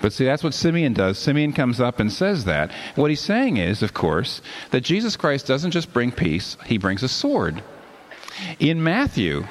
But 0.00 0.12
see, 0.12 0.24
that's 0.24 0.42
what 0.42 0.52
Simeon 0.52 0.92
does. 0.94 1.16
Simeon 1.16 1.52
comes 1.52 1.80
up 1.80 2.00
and 2.00 2.12
says 2.12 2.44
that. 2.44 2.72
What 2.96 3.10
he's 3.10 3.20
saying 3.20 3.58
is, 3.58 3.82
of 3.82 3.94
course, 3.94 4.42
that 4.72 4.80
Jesus 4.80 5.16
Christ 5.16 5.46
doesn't 5.46 5.70
just 5.70 5.92
bring 5.92 6.10
peace, 6.10 6.56
he 6.66 6.76
brings 6.76 7.04
a 7.04 7.08
sword. 7.08 7.62
In 8.58 8.82
Matthew, 8.82 9.46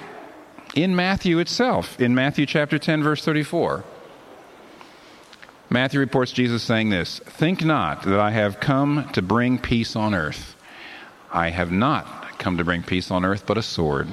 in 0.76 0.96
Matthew 0.96 1.40
itself, 1.40 2.00
in 2.00 2.14
Matthew 2.14 2.46
chapter 2.46 2.78
10, 2.78 3.02
verse 3.02 3.24
34, 3.24 3.84
Matthew 5.72 6.02
reports 6.02 6.34
Jesus 6.34 6.62
saying 6.62 6.90
this 6.90 7.20
Think 7.20 7.64
not 7.64 8.04
that 8.04 8.20
I 8.20 8.32
have 8.32 8.60
come 8.60 9.08
to 9.14 9.22
bring 9.22 9.58
peace 9.58 9.96
on 9.96 10.14
earth. 10.14 10.58
I 11.32 11.50
have 11.50 11.72
not 11.72 12.38
come 12.38 12.58
to 12.58 12.66
bring 12.66 12.84
peace 12.84 13.10
on 13.10 13.24
earth, 13.24 13.46
but 13.46 13.58
a 13.58 13.64
sword. 13.64 14.10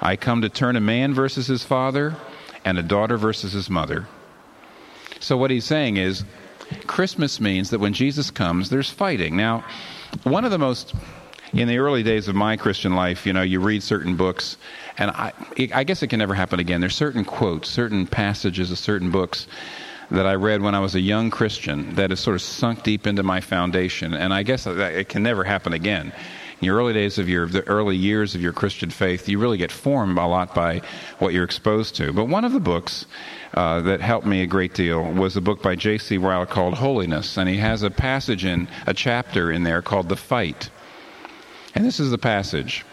I 0.00 0.16
come 0.16 0.42
to 0.42 0.48
turn 0.48 0.74
a 0.74 0.80
man 0.80 1.14
versus 1.14 1.46
his 1.46 1.62
father 1.62 2.16
and 2.64 2.78
a 2.78 2.82
daughter 2.82 3.16
versus 3.16 3.52
his 3.52 3.70
mother. 3.70 4.08
So, 5.20 5.36
what 5.36 5.52
he's 5.52 5.64
saying 5.64 5.98
is, 5.98 6.24
Christmas 6.88 7.40
means 7.40 7.70
that 7.70 7.78
when 7.78 7.92
Jesus 7.92 8.32
comes, 8.32 8.68
there's 8.68 8.90
fighting. 8.90 9.36
Now, 9.36 9.64
one 10.24 10.44
of 10.44 10.50
the 10.50 10.58
most, 10.58 10.94
in 11.52 11.68
the 11.68 11.78
early 11.78 12.02
days 12.02 12.26
of 12.26 12.34
my 12.34 12.56
Christian 12.56 12.96
life, 12.96 13.24
you 13.24 13.32
know, 13.32 13.42
you 13.42 13.60
read 13.60 13.84
certain 13.84 14.16
books, 14.16 14.56
and 14.98 15.12
I, 15.12 15.32
I 15.72 15.84
guess 15.84 16.02
it 16.02 16.08
can 16.08 16.18
never 16.18 16.34
happen 16.34 16.58
again. 16.58 16.80
There's 16.80 16.96
certain 16.96 17.24
quotes, 17.24 17.68
certain 17.70 18.04
passages 18.08 18.72
of 18.72 18.78
certain 18.78 19.12
books 19.12 19.46
that 20.12 20.26
I 20.26 20.34
read 20.34 20.60
when 20.60 20.74
I 20.74 20.80
was 20.80 20.94
a 20.94 21.00
young 21.00 21.30
Christian 21.30 21.94
that 21.94 22.10
has 22.10 22.20
sort 22.20 22.36
of 22.36 22.42
sunk 22.42 22.82
deep 22.82 23.06
into 23.06 23.22
my 23.22 23.40
foundation, 23.40 24.12
and 24.12 24.32
I 24.32 24.42
guess 24.42 24.66
it 24.66 25.08
can 25.08 25.22
never 25.22 25.42
happen 25.42 25.72
again. 25.72 26.12
In 26.60 26.66
your 26.66 26.76
early 26.76 26.92
days 26.92 27.18
of 27.18 27.28
your, 27.28 27.46
the 27.46 27.66
early 27.66 27.96
years 27.96 28.34
of 28.34 28.42
your 28.42 28.52
Christian 28.52 28.90
faith, 28.90 29.26
you 29.28 29.38
really 29.38 29.56
get 29.56 29.72
formed 29.72 30.18
a 30.18 30.26
lot 30.26 30.54
by 30.54 30.82
what 31.18 31.32
you're 31.32 31.44
exposed 31.44 31.96
to. 31.96 32.12
But 32.12 32.26
one 32.26 32.44
of 32.44 32.52
the 32.52 32.60
books 32.60 33.06
uh, 33.54 33.80
that 33.80 34.00
helped 34.00 34.26
me 34.26 34.42
a 34.42 34.46
great 34.46 34.74
deal 34.74 35.02
was 35.02 35.36
a 35.36 35.40
book 35.40 35.62
by 35.62 35.76
J.C. 35.76 36.18
Ryle 36.18 36.46
called 36.46 36.74
Holiness, 36.74 37.38
and 37.38 37.48
he 37.48 37.56
has 37.56 37.82
a 37.82 37.90
passage 37.90 38.44
in 38.44 38.68
a 38.86 38.94
chapter 38.94 39.50
in 39.50 39.62
there 39.62 39.80
called 39.80 40.10
The 40.10 40.16
Fight. 40.16 40.70
And 41.74 41.86
this 41.86 41.98
is 41.98 42.10
the 42.10 42.18
passage. 42.18 42.84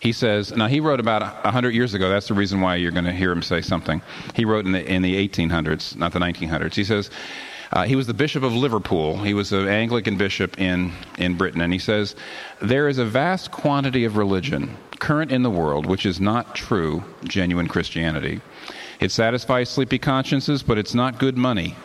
He 0.00 0.12
says, 0.12 0.56
now 0.56 0.66
he 0.66 0.80
wrote 0.80 0.98
about 0.98 1.44
100 1.44 1.74
years 1.74 1.92
ago. 1.92 2.08
That's 2.08 2.28
the 2.28 2.34
reason 2.34 2.62
why 2.62 2.76
you're 2.76 2.90
going 2.90 3.04
to 3.04 3.12
hear 3.12 3.30
him 3.30 3.42
say 3.42 3.60
something. 3.60 4.00
He 4.34 4.46
wrote 4.46 4.64
in 4.64 4.72
the, 4.72 4.84
in 4.84 5.02
the 5.02 5.28
1800s, 5.28 5.94
not 5.94 6.12
the 6.12 6.18
1900s. 6.18 6.74
He 6.74 6.84
says, 6.84 7.10
uh, 7.72 7.84
he 7.84 7.94
was 7.94 8.06
the 8.06 8.14
Bishop 8.14 8.42
of 8.42 8.54
Liverpool. 8.54 9.18
He 9.18 9.34
was 9.34 9.52
an 9.52 9.68
Anglican 9.68 10.16
bishop 10.16 10.58
in, 10.58 10.92
in 11.18 11.36
Britain. 11.36 11.60
And 11.60 11.72
he 11.72 11.78
says, 11.78 12.16
There 12.60 12.88
is 12.88 12.98
a 12.98 13.04
vast 13.04 13.52
quantity 13.52 14.04
of 14.04 14.16
religion 14.16 14.76
current 14.98 15.30
in 15.30 15.42
the 15.42 15.50
world 15.50 15.86
which 15.86 16.04
is 16.04 16.20
not 16.20 16.54
true, 16.54 17.04
genuine 17.24 17.68
Christianity. 17.68 18.40
It 19.00 19.10
satisfies 19.10 19.70
sleepy 19.70 19.98
consciences, 19.98 20.62
but 20.62 20.78
it's 20.78 20.94
not 20.94 21.18
good 21.18 21.38
money. 21.38 21.76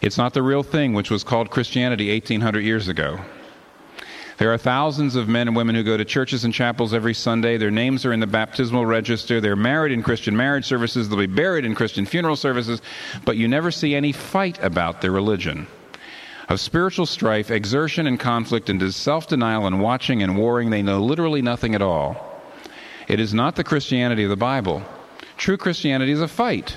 It's 0.00 0.16
not 0.16 0.32
the 0.32 0.42
real 0.42 0.62
thing, 0.62 0.94
which 0.94 1.10
was 1.10 1.24
called 1.24 1.50
Christianity 1.50 2.10
1800 2.10 2.60
years 2.60 2.88
ago. 2.88 3.20
There 4.38 4.52
are 4.52 4.58
thousands 4.58 5.16
of 5.16 5.28
men 5.28 5.48
and 5.48 5.56
women 5.56 5.74
who 5.74 5.82
go 5.82 5.96
to 5.96 6.04
churches 6.04 6.44
and 6.44 6.54
chapels 6.54 6.94
every 6.94 7.12
Sunday. 7.12 7.56
Their 7.56 7.72
names 7.72 8.06
are 8.06 8.12
in 8.12 8.20
the 8.20 8.26
baptismal 8.28 8.86
register. 8.86 9.40
They're 9.40 9.56
married 9.56 9.90
in 9.90 10.04
Christian 10.04 10.36
marriage 10.36 10.64
services. 10.64 11.08
They'll 11.08 11.18
be 11.18 11.26
buried 11.26 11.64
in 11.64 11.74
Christian 11.74 12.06
funeral 12.06 12.36
services. 12.36 12.80
But 13.24 13.36
you 13.36 13.48
never 13.48 13.72
see 13.72 13.96
any 13.96 14.12
fight 14.12 14.62
about 14.62 15.00
their 15.00 15.10
religion. 15.10 15.66
Of 16.48 16.60
spiritual 16.60 17.04
strife, 17.04 17.50
exertion, 17.50 18.06
and 18.06 18.18
conflict, 18.18 18.70
and 18.70 18.94
self 18.94 19.26
denial 19.26 19.66
and 19.66 19.80
watching 19.80 20.22
and 20.22 20.38
warring, 20.38 20.70
they 20.70 20.82
know 20.82 21.02
literally 21.02 21.42
nothing 21.42 21.74
at 21.74 21.82
all. 21.82 22.40
It 23.08 23.18
is 23.18 23.34
not 23.34 23.56
the 23.56 23.64
Christianity 23.64 24.22
of 24.22 24.30
the 24.30 24.36
Bible. 24.36 24.84
True 25.36 25.56
Christianity 25.56 26.12
is 26.12 26.20
a 26.20 26.28
fight. 26.28 26.76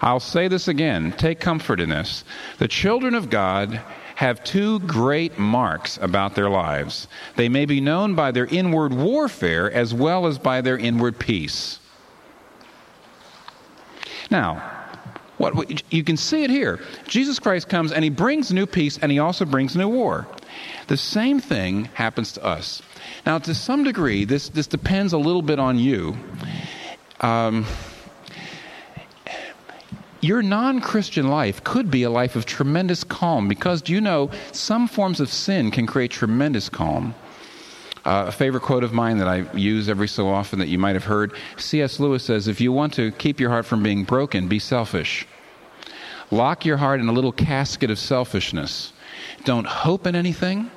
I'll 0.00 0.20
say 0.20 0.48
this 0.48 0.68
again. 0.68 1.12
Take 1.12 1.38
comfort 1.38 1.80
in 1.80 1.90
this. 1.90 2.24
The 2.58 2.68
children 2.68 3.14
of 3.14 3.28
God 3.28 3.82
have 4.18 4.42
two 4.42 4.80
great 4.80 5.38
marks 5.38 5.96
about 6.02 6.34
their 6.34 6.50
lives. 6.50 7.06
They 7.36 7.48
may 7.48 7.66
be 7.66 7.80
known 7.80 8.16
by 8.16 8.32
their 8.32 8.46
inward 8.46 8.92
warfare 8.92 9.70
as 9.70 9.94
well 9.94 10.26
as 10.26 10.40
by 10.40 10.60
their 10.60 10.76
inward 10.76 11.20
peace. 11.20 11.78
Now, 14.28 14.60
what 15.36 15.92
you 15.92 16.02
can 16.02 16.16
see 16.16 16.42
it 16.42 16.50
here. 16.50 16.80
Jesus 17.06 17.38
Christ 17.38 17.68
comes 17.68 17.92
and 17.92 18.02
he 18.02 18.10
brings 18.10 18.52
new 18.52 18.66
peace 18.66 18.98
and 18.98 19.12
he 19.12 19.20
also 19.20 19.44
brings 19.44 19.76
new 19.76 19.88
war. 19.88 20.26
The 20.88 20.96
same 20.96 21.38
thing 21.38 21.84
happens 21.94 22.32
to 22.32 22.44
us. 22.44 22.82
Now, 23.24 23.38
to 23.38 23.54
some 23.54 23.84
degree, 23.84 24.24
this, 24.24 24.48
this 24.48 24.66
depends 24.66 25.12
a 25.12 25.18
little 25.18 25.42
bit 25.42 25.60
on 25.60 25.78
you. 25.78 26.16
Um, 27.20 27.66
your 30.20 30.42
non 30.42 30.80
Christian 30.80 31.28
life 31.28 31.62
could 31.62 31.90
be 31.90 32.02
a 32.02 32.10
life 32.10 32.36
of 32.36 32.44
tremendous 32.46 33.04
calm 33.04 33.48
because, 33.48 33.82
do 33.82 33.92
you 33.92 34.00
know, 34.00 34.30
some 34.52 34.88
forms 34.88 35.20
of 35.20 35.32
sin 35.32 35.70
can 35.70 35.86
create 35.86 36.10
tremendous 36.10 36.68
calm. 36.68 37.14
Uh, 38.04 38.24
a 38.28 38.32
favorite 38.32 38.62
quote 38.62 38.84
of 38.84 38.92
mine 38.92 39.18
that 39.18 39.28
I 39.28 39.44
use 39.54 39.88
every 39.88 40.08
so 40.08 40.28
often 40.28 40.58
that 40.60 40.68
you 40.68 40.78
might 40.78 40.94
have 40.94 41.04
heard 41.04 41.32
C.S. 41.56 42.00
Lewis 42.00 42.24
says, 42.24 42.48
If 42.48 42.60
you 42.60 42.72
want 42.72 42.94
to 42.94 43.12
keep 43.12 43.38
your 43.38 43.50
heart 43.50 43.66
from 43.66 43.82
being 43.82 44.04
broken, 44.04 44.48
be 44.48 44.58
selfish. 44.58 45.26
Lock 46.30 46.64
your 46.64 46.76
heart 46.76 47.00
in 47.00 47.08
a 47.08 47.12
little 47.12 47.32
casket 47.32 47.90
of 47.90 47.98
selfishness. 47.98 48.92
Don't 49.44 49.66
hope 49.66 50.06
in 50.06 50.14
anything. 50.14 50.70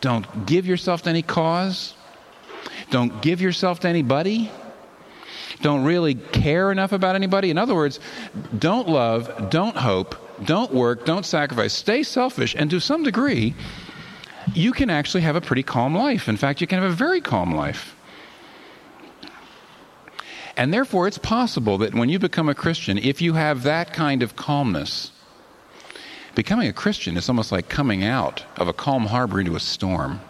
Don't 0.00 0.46
give 0.46 0.66
yourself 0.66 1.02
to 1.02 1.10
any 1.10 1.22
cause. 1.22 1.94
Don't 2.90 3.22
give 3.22 3.40
yourself 3.40 3.80
to 3.80 3.88
anybody 3.88 4.50
don't 5.64 5.82
really 5.82 6.14
care 6.14 6.70
enough 6.70 6.92
about 6.92 7.14
anybody. 7.14 7.48
In 7.48 7.56
other 7.56 7.74
words, 7.74 7.98
don't 8.58 8.86
love, 8.86 9.48
don't 9.48 9.74
hope, 9.74 10.14
don't 10.44 10.74
work, 10.74 11.06
don't 11.06 11.24
sacrifice, 11.24 11.72
stay 11.72 12.02
selfish, 12.02 12.54
and 12.54 12.68
to 12.68 12.80
some 12.80 13.02
degree, 13.02 13.54
you 14.52 14.72
can 14.72 14.90
actually 14.90 15.22
have 15.22 15.36
a 15.36 15.40
pretty 15.40 15.62
calm 15.62 15.94
life. 15.94 16.28
In 16.28 16.36
fact, 16.36 16.60
you 16.60 16.66
can 16.66 16.82
have 16.82 16.92
a 16.92 16.94
very 16.94 17.22
calm 17.22 17.54
life. 17.54 17.96
And 20.54 20.72
therefore, 20.72 21.08
it's 21.08 21.16
possible 21.16 21.78
that 21.78 21.94
when 21.94 22.10
you 22.10 22.18
become 22.18 22.50
a 22.50 22.54
Christian, 22.54 22.98
if 22.98 23.22
you 23.22 23.32
have 23.32 23.62
that 23.62 23.94
kind 23.94 24.22
of 24.22 24.36
calmness, 24.36 25.12
becoming 26.34 26.68
a 26.68 26.74
Christian 26.74 27.16
is 27.16 27.30
almost 27.30 27.50
like 27.50 27.70
coming 27.70 28.04
out 28.04 28.44
of 28.58 28.68
a 28.68 28.74
calm 28.74 29.06
harbor 29.06 29.40
into 29.40 29.56
a 29.56 29.60
storm. 29.60 30.20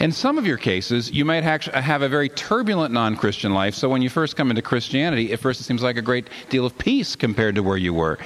In 0.00 0.12
some 0.12 0.38
of 0.38 0.46
your 0.46 0.56
cases, 0.56 1.10
you 1.10 1.24
might 1.24 1.44
have 1.44 2.02
a 2.02 2.08
very 2.08 2.28
turbulent 2.28 2.92
non 2.92 3.16
Christian 3.16 3.54
life. 3.54 3.74
So 3.74 3.88
when 3.88 4.02
you 4.02 4.08
first 4.08 4.36
come 4.36 4.50
into 4.50 4.62
Christianity, 4.62 5.32
at 5.32 5.40
first 5.40 5.60
it 5.60 5.64
seems 5.64 5.82
like 5.82 5.96
a 5.96 6.02
great 6.02 6.28
deal 6.48 6.66
of 6.66 6.76
peace 6.78 7.16
compared 7.16 7.54
to 7.56 7.62
where 7.62 7.76
you 7.76 7.94
were. 7.94 8.18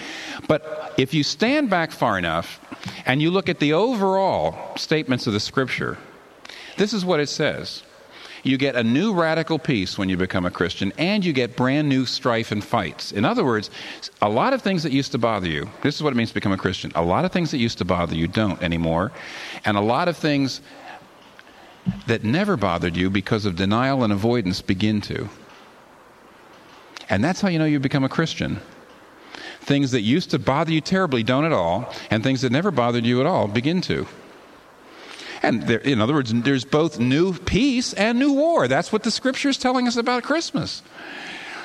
But 0.48 0.94
if 0.96 1.14
you 1.14 1.22
stand 1.22 1.70
back 1.70 1.90
far 1.90 2.18
enough 2.18 2.60
and 3.04 3.20
you 3.20 3.30
look 3.30 3.48
at 3.48 3.58
the 3.58 3.72
overall 3.72 4.76
statements 4.76 5.26
of 5.26 5.32
the 5.32 5.40
Scripture, 5.40 5.98
this 6.76 6.92
is 6.92 7.04
what 7.04 7.20
it 7.20 7.28
says. 7.28 7.82
You 8.46 8.58
get 8.58 8.76
a 8.76 8.84
new 8.84 9.12
radical 9.12 9.58
peace 9.58 9.98
when 9.98 10.08
you 10.08 10.16
become 10.16 10.46
a 10.46 10.52
Christian, 10.52 10.92
and 10.98 11.25
you 11.25 11.32
get 11.32 11.56
brand 11.56 11.88
new 11.88 12.06
strife 12.06 12.52
and 12.52 12.62
fights. 12.62 13.10
In 13.10 13.25
other 13.25 13.44
words, 13.44 13.70
a 14.22 14.28
lot 14.28 14.52
of 14.52 14.62
things 14.62 14.84
that 14.84 14.92
used 14.92 15.10
to 15.12 15.18
bother 15.18 15.48
you, 15.48 15.68
this 15.82 15.96
is 15.96 16.02
what 16.02 16.12
it 16.12 16.16
means 16.16 16.28
to 16.28 16.34
become 16.34 16.52
a 16.52 16.56
Christian. 16.56 16.92
A 16.94 17.02
lot 17.02 17.25
of 17.25 17.32
things 17.32 17.50
that 17.50 17.58
used 17.58 17.78
to 17.78 17.84
bother 17.84 18.14
you 18.14 18.28
don't 18.28 18.62
anymore. 18.62 19.10
And 19.64 19.76
a 19.76 19.80
lot 19.80 20.06
of 20.06 20.16
things 20.16 20.60
that 22.07 22.25
never 22.25 22.57
bothered 22.57 22.97
you 22.97 23.11
because 23.11 23.45
of 23.45 23.57
denial 23.57 24.02
and 24.02 24.12
avoidance 24.12 24.62
begin 24.62 25.00
to. 25.02 25.28
And 27.09 27.23
that's 27.23 27.40
how 27.40 27.49
you 27.49 27.59
know 27.59 27.64
you 27.64 27.78
become 27.78 28.05
a 28.05 28.09
Christian. 28.09 28.61
Things 29.61 29.90
that 29.93 30.02
used 30.02 30.31
to 30.31 30.38
bother 30.38 30.73
you 30.73 30.81
terribly 30.81 31.23
don't 31.23 31.45
at 31.45 31.52
all, 31.52 31.93
and 32.11 32.23
things 32.23 32.43
that 32.43 32.52
never 32.52 32.71
bothered 32.71 33.05
you 33.05 33.21
at 33.21 33.26
all 33.26 33.49
begin 33.49 33.81
to. 33.83 34.07
And 35.43 35.62
there, 35.64 35.78
in 35.78 36.00
other 36.00 36.14
words, 36.14 36.33
there's 36.33 36.64
both 36.64 36.99
new 36.99 37.35
peace 37.35 37.93
and 37.93 38.19
new 38.19 38.33
war. 38.33 38.69
That's 38.69 38.93
what 38.93 39.02
the 39.02 39.11
scripture 39.11 39.49
is 39.49 39.59
telling 39.59 39.87
us 39.87 39.97
about 39.97 40.23
Christmas. 40.23 40.83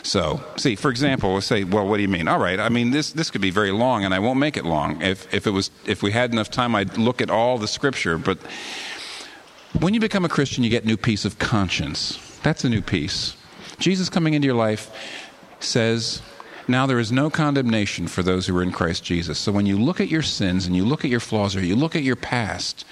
So, 0.03 0.43
see, 0.57 0.75
for 0.75 0.89
example, 0.89 1.31
we'll 1.31 1.41
say, 1.41 1.63
well, 1.63 1.87
what 1.87 1.97
do 1.97 2.01
you 2.01 2.09
mean? 2.09 2.27
All 2.27 2.39
right, 2.39 2.59
I 2.59 2.69
mean, 2.69 2.91
this, 2.91 3.11
this 3.11 3.29
could 3.29 3.41
be 3.41 3.51
very 3.51 3.71
long, 3.71 4.03
and 4.03 4.13
I 4.13 4.19
won't 4.19 4.39
make 4.39 4.57
it 4.57 4.65
long. 4.65 5.01
If, 5.01 5.31
if, 5.33 5.45
it 5.45 5.51
was, 5.51 5.69
if 5.85 6.01
we 6.01 6.11
had 6.11 6.31
enough 6.31 6.49
time, 6.49 6.75
I'd 6.75 6.97
look 6.97 7.21
at 7.21 7.29
all 7.29 7.59
the 7.59 7.67
scripture. 7.67 8.17
But 8.17 8.39
when 9.79 9.93
you 9.93 9.99
become 9.99 10.25
a 10.25 10.29
Christian, 10.29 10.63
you 10.63 10.69
get 10.69 10.85
new 10.85 10.97
peace 10.97 11.25
of 11.25 11.39
conscience. 11.39 12.39
That's 12.43 12.63
a 12.63 12.69
new 12.69 12.81
peace. 12.81 13.35
Jesus 13.79 14.09
coming 14.09 14.33
into 14.33 14.45
your 14.45 14.55
life 14.55 14.91
says, 15.59 16.21
now 16.67 16.85
there 16.85 16.99
is 16.99 17.11
no 17.11 17.29
condemnation 17.29 18.07
for 18.07 18.23
those 18.23 18.47
who 18.47 18.57
are 18.57 18.63
in 18.63 18.71
Christ 18.71 19.03
Jesus. 19.03 19.39
So 19.39 19.51
when 19.51 19.65
you 19.65 19.77
look 19.77 19.99
at 19.99 20.09
your 20.09 20.21
sins 20.21 20.65
and 20.65 20.75
you 20.75 20.85
look 20.85 21.03
at 21.03 21.11
your 21.11 21.19
flaws 21.19 21.55
or 21.55 21.63
you 21.63 21.75
look 21.75 21.95
at 21.95 22.03
your 22.03 22.15
past, 22.15 22.85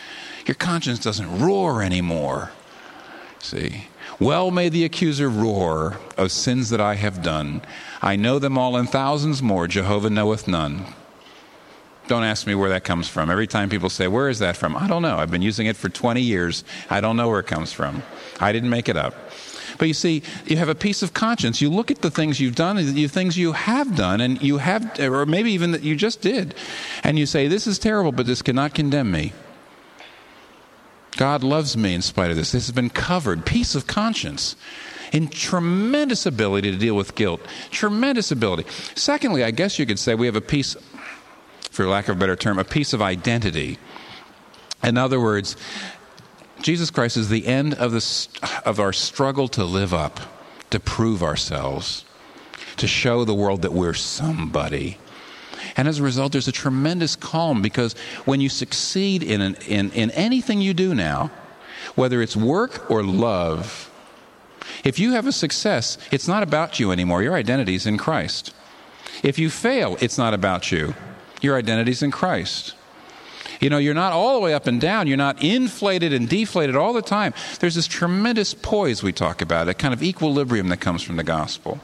your 0.45 0.55
conscience 0.55 0.99
doesn't 0.99 1.39
roar 1.39 1.83
anymore. 1.83 2.51
See? 3.39 3.87
Well 4.19 4.51
may 4.51 4.69
the 4.69 4.83
accuser 4.83 5.29
roar 5.29 5.97
of 6.17 6.31
sins 6.31 6.69
that 6.71 6.81
I 6.81 6.95
have 6.95 7.21
done. 7.21 7.61
I 8.01 8.15
know 8.15 8.39
them 8.39 8.57
all 8.57 8.75
and 8.75 8.89
thousands 8.89 9.41
more. 9.41 9.67
Jehovah 9.67 10.09
knoweth 10.09 10.47
none. 10.47 10.85
Don't 12.09 12.23
ask 12.23 12.47
me 12.47 12.55
where 12.55 12.71
that 12.71 12.83
comes 12.83 13.07
from. 13.07 13.29
Every 13.29 13.45
time 13.45 13.69
people 13.69 13.87
say, 13.87 14.07
Where 14.07 14.29
is 14.29 14.39
that 14.39 14.57
from? 14.57 14.75
I 14.75 14.87
don't 14.87 15.03
know. 15.03 15.19
I've 15.19 15.29
been 15.29 15.43
using 15.43 15.67
it 15.67 15.77
for 15.77 15.89
20 15.89 16.19
years. 16.19 16.63
I 16.89 17.01
don't 17.01 17.15
know 17.15 17.29
where 17.29 17.39
it 17.39 17.45
comes 17.45 17.71
from. 17.71 18.01
I 18.39 18.51
didn't 18.51 18.71
make 18.71 18.89
it 18.89 18.97
up. 18.97 19.13
But 19.77 19.87
you 19.87 19.93
see, 19.93 20.23
you 20.47 20.57
have 20.57 20.69
a 20.69 20.75
peace 20.75 21.03
of 21.03 21.13
conscience. 21.13 21.61
You 21.61 21.69
look 21.69 21.91
at 21.91 22.01
the 22.01 22.09
things 22.09 22.39
you've 22.39 22.55
done, 22.55 22.77
the 22.77 23.05
things 23.05 23.37
you 23.37 23.51
have 23.51 23.95
done, 23.95 24.21
and 24.21 24.41
you 24.41 24.57
have, 24.57 24.99
or 24.99 25.27
maybe 25.27 25.51
even 25.51 25.71
that 25.71 25.83
you 25.83 25.95
just 25.95 26.19
did, 26.19 26.55
and 27.03 27.19
you 27.19 27.27
say, 27.27 27.47
This 27.47 27.67
is 27.67 27.77
terrible, 27.77 28.11
but 28.11 28.25
this 28.25 28.41
cannot 28.41 28.73
condemn 28.73 29.11
me. 29.11 29.31
God 31.15 31.43
loves 31.43 31.77
me 31.77 31.93
in 31.93 32.01
spite 32.01 32.31
of 32.31 32.37
this. 32.37 32.53
This 32.53 32.65
has 32.65 32.73
been 32.73 32.89
covered. 32.89 33.45
Peace 33.45 33.75
of 33.75 33.85
conscience. 33.85 34.55
In 35.11 35.27
tremendous 35.27 36.25
ability 36.25 36.71
to 36.71 36.77
deal 36.77 36.95
with 36.95 37.13
guilt. 37.13 37.41
Tremendous 37.69 38.31
ability. 38.31 38.65
Secondly, 38.95 39.43
I 39.43 39.51
guess 39.51 39.77
you 39.77 39.85
could 39.85 39.99
say 39.99 40.15
we 40.15 40.25
have 40.25 40.35
a 40.35 40.41
peace 40.41 40.75
for 41.79 41.87
lack 41.87 42.09
of 42.09 42.17
a 42.17 42.19
better 42.19 42.35
term, 42.35 42.59
a 42.59 42.65
peace 42.65 42.91
of 42.91 43.01
identity. 43.01 43.77
In 44.83 44.97
other 44.97 45.17
words, 45.17 45.55
Jesus 46.61 46.91
Christ 46.91 47.15
is 47.15 47.29
the 47.29 47.47
end 47.47 47.73
of, 47.73 47.93
the, 47.93 48.27
of 48.65 48.81
our 48.81 48.91
struggle 48.91 49.47
to 49.47 49.63
live 49.63 49.93
up, 49.93 50.19
to 50.71 50.79
prove 50.81 51.23
ourselves, 51.23 52.03
to 52.75 52.85
show 52.85 53.23
the 53.23 53.33
world 53.33 53.61
that 53.61 53.71
we're 53.71 53.93
somebody. 53.93 54.97
And 55.77 55.87
as 55.87 55.99
a 55.99 56.03
result, 56.03 56.33
there's 56.33 56.49
a 56.49 56.51
tremendous 56.51 57.15
calm 57.15 57.61
because 57.61 57.93
when 58.25 58.41
you 58.41 58.49
succeed 58.49 59.23
in, 59.23 59.39
an, 59.39 59.55
in, 59.65 59.89
in 59.91 60.11
anything 60.11 60.59
you 60.59 60.73
do 60.73 60.93
now, 60.93 61.31
whether 61.95 62.21
it's 62.21 62.35
work 62.35 62.91
or 62.91 63.03
love, 63.03 63.89
If 64.83 64.99
you 64.99 65.13
have 65.13 65.27
a 65.27 65.31
success, 65.31 65.97
it's 66.11 66.27
not 66.27 66.43
about 66.43 66.79
you 66.79 66.91
anymore. 66.91 67.23
Your 67.23 67.35
identity 67.35 67.75
is 67.75 67.85
in 67.85 67.97
Christ. 67.97 68.53
If 69.23 69.39
you 69.39 69.49
fail, 69.49 69.97
it's 69.99 70.17
not 70.17 70.33
about 70.33 70.71
you. 70.71 70.93
Your 71.41 71.57
identity 71.57 71.91
is 71.91 72.03
in 72.03 72.11
Christ. 72.11 72.75
You 73.59 73.69
know, 73.69 73.77
you're 73.77 73.93
not 73.93 74.13
all 74.13 74.35
the 74.35 74.39
way 74.39 74.53
up 74.53 74.67
and 74.67 74.79
down. 74.79 75.07
You're 75.07 75.17
not 75.17 75.43
inflated 75.43 76.13
and 76.13 76.29
deflated 76.29 76.75
all 76.75 76.93
the 76.93 77.01
time. 77.01 77.33
There's 77.59 77.75
this 77.75 77.87
tremendous 77.87 78.53
poise 78.53 79.03
we 79.03 79.11
talk 79.11 79.41
about, 79.41 79.67
a 79.67 79.73
kind 79.73 79.93
of 79.93 80.01
equilibrium 80.01 80.69
that 80.69 80.77
comes 80.77 81.03
from 81.03 81.17
the 81.17 81.23
gospel. 81.23 81.79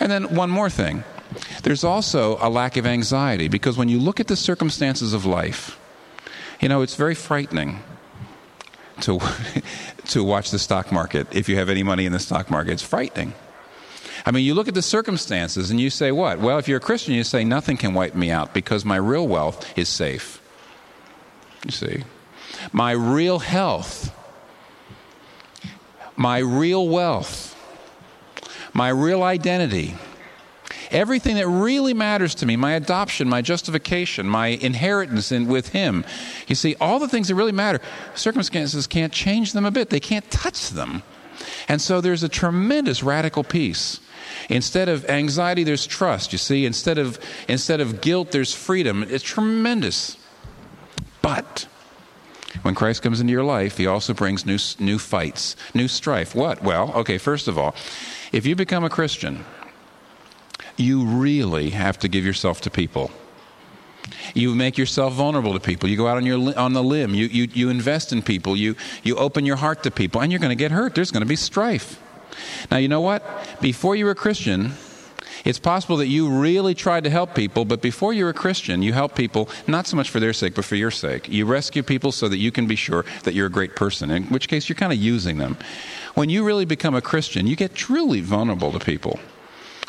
And 0.00 0.10
then 0.10 0.34
one 0.34 0.50
more 0.50 0.70
thing 0.70 1.04
there's 1.62 1.82
also 1.82 2.36
a 2.40 2.50
lack 2.50 2.76
of 2.76 2.84
anxiety 2.84 3.48
because 3.48 3.78
when 3.78 3.88
you 3.88 3.98
look 3.98 4.20
at 4.20 4.26
the 4.26 4.36
circumstances 4.36 5.14
of 5.14 5.24
life, 5.24 5.78
you 6.60 6.68
know, 6.68 6.82
it's 6.82 6.94
very 6.94 7.14
frightening 7.14 7.80
to, 9.00 9.18
to 10.06 10.22
watch 10.22 10.50
the 10.50 10.58
stock 10.58 10.92
market 10.92 11.26
if 11.34 11.48
you 11.48 11.56
have 11.56 11.68
any 11.68 11.82
money 11.82 12.04
in 12.04 12.12
the 12.12 12.18
stock 12.18 12.50
market. 12.50 12.72
It's 12.72 12.82
frightening. 12.82 13.32
I 14.24 14.30
mean, 14.30 14.44
you 14.44 14.54
look 14.54 14.68
at 14.68 14.74
the 14.74 14.82
circumstances 14.82 15.70
and 15.70 15.80
you 15.80 15.90
say, 15.90 16.12
what? 16.12 16.38
Well, 16.38 16.58
if 16.58 16.68
you're 16.68 16.78
a 16.78 16.80
Christian, 16.80 17.14
you 17.14 17.24
say, 17.24 17.44
nothing 17.44 17.76
can 17.76 17.94
wipe 17.94 18.14
me 18.14 18.30
out 18.30 18.54
because 18.54 18.84
my 18.84 18.96
real 18.96 19.26
wealth 19.26 19.76
is 19.76 19.88
safe. 19.88 20.40
You 21.64 21.72
see? 21.72 22.04
My 22.72 22.92
real 22.92 23.40
health, 23.40 24.14
my 26.16 26.38
real 26.38 26.88
wealth, 26.88 27.56
my 28.72 28.88
real 28.88 29.22
identity 29.22 29.96
Everything 30.92 31.36
that 31.36 31.48
really 31.48 31.94
matters 31.94 32.34
to 32.36 32.46
me, 32.46 32.54
my 32.56 32.72
adoption, 32.72 33.26
my 33.26 33.40
justification, 33.40 34.28
my 34.28 34.48
inheritance 34.48 35.32
in, 35.32 35.48
with 35.48 35.70
Him. 35.70 36.04
You 36.46 36.54
see, 36.54 36.76
all 36.80 36.98
the 36.98 37.08
things 37.08 37.28
that 37.28 37.34
really 37.34 37.52
matter, 37.52 37.80
circumstances 38.14 38.86
can't 38.86 39.12
change 39.12 39.54
them 39.54 39.64
a 39.64 39.70
bit, 39.70 39.88
they 39.88 40.00
can't 40.00 40.30
touch 40.30 40.68
them. 40.68 41.02
And 41.66 41.80
so 41.80 42.02
there's 42.02 42.22
a 42.22 42.28
tremendous 42.28 43.02
radical 43.02 43.42
peace. 43.42 44.00
Instead 44.48 44.88
of 44.88 45.08
anxiety, 45.08 45.64
there's 45.64 45.86
trust. 45.86 46.32
You 46.32 46.38
see, 46.38 46.66
instead 46.66 46.98
of, 46.98 47.18
instead 47.48 47.80
of 47.80 48.00
guilt, 48.00 48.30
there's 48.30 48.54
freedom. 48.54 49.02
It's 49.02 49.24
tremendous. 49.24 50.16
But 51.20 51.66
when 52.62 52.74
Christ 52.74 53.02
comes 53.02 53.20
into 53.20 53.32
your 53.32 53.44
life, 53.44 53.76
he 53.78 53.86
also 53.86 54.12
brings 54.12 54.44
new, 54.44 54.58
new 54.78 54.98
fights, 54.98 55.56
new 55.74 55.88
strife. 55.88 56.34
What? 56.34 56.62
Well, 56.62 56.92
okay, 56.94 57.18
first 57.18 57.48
of 57.48 57.58
all, 57.58 57.74
if 58.32 58.44
you 58.46 58.54
become 58.54 58.84
a 58.84 58.90
Christian, 58.90 59.44
you 60.76 61.04
really 61.04 61.70
have 61.70 61.98
to 62.00 62.08
give 62.08 62.24
yourself 62.24 62.60
to 62.62 62.70
people. 62.70 63.10
You 64.34 64.54
make 64.54 64.78
yourself 64.78 65.14
vulnerable 65.14 65.54
to 65.54 65.60
people. 65.60 65.88
You 65.88 65.96
go 65.96 66.06
out 66.06 66.16
on, 66.16 66.26
your, 66.26 66.58
on 66.58 66.72
the 66.72 66.82
limb. 66.82 67.14
You, 67.14 67.26
you, 67.26 67.48
you 67.52 67.70
invest 67.70 68.12
in 68.12 68.22
people. 68.22 68.56
You, 68.56 68.76
you 69.02 69.16
open 69.16 69.46
your 69.46 69.56
heart 69.56 69.82
to 69.84 69.90
people, 69.90 70.20
and 70.20 70.32
you're 70.32 70.38
going 70.38 70.50
to 70.50 70.56
get 70.56 70.70
hurt. 70.70 70.94
There's 70.94 71.10
going 71.10 71.22
to 71.22 71.28
be 71.28 71.36
strife. 71.36 72.00
Now, 72.70 72.78
you 72.78 72.88
know 72.88 73.00
what? 73.00 73.22
Before 73.60 73.96
you 73.96 74.04
were 74.04 74.12
a 74.12 74.16
Christian, 74.16 74.72
it's 75.44 75.58
possible 75.58 75.96
that 75.96 76.06
you 76.06 76.28
really 76.28 76.74
tried 76.74 77.04
to 77.04 77.10
help 77.10 77.34
people, 77.34 77.64
but 77.64 77.82
before 77.82 78.12
you're 78.12 78.30
a 78.30 78.34
Christian, 78.34 78.82
you 78.82 78.92
help 78.92 79.14
people 79.14 79.48
not 79.66 79.86
so 79.86 79.96
much 79.96 80.08
for 80.10 80.20
their 80.20 80.32
sake, 80.32 80.54
but 80.54 80.64
for 80.64 80.76
your 80.76 80.90
sake. 80.90 81.28
You 81.28 81.46
rescue 81.46 81.82
people 81.82 82.12
so 82.12 82.28
that 82.28 82.38
you 82.38 82.52
can 82.52 82.66
be 82.66 82.76
sure 82.76 83.04
that 83.24 83.34
you're 83.34 83.46
a 83.46 83.50
great 83.50 83.74
person, 83.74 84.10
in 84.10 84.24
which 84.24 84.48
case 84.48 84.68
you're 84.68 84.76
kind 84.76 84.92
of 84.92 84.98
using 84.98 85.38
them. 85.38 85.56
When 86.14 86.28
you 86.28 86.44
really 86.44 86.64
become 86.64 86.94
a 86.94 87.00
Christian, 87.02 87.46
you 87.46 87.56
get 87.56 87.74
truly 87.74 88.20
vulnerable 88.20 88.70
to 88.72 88.78
people. 88.78 89.18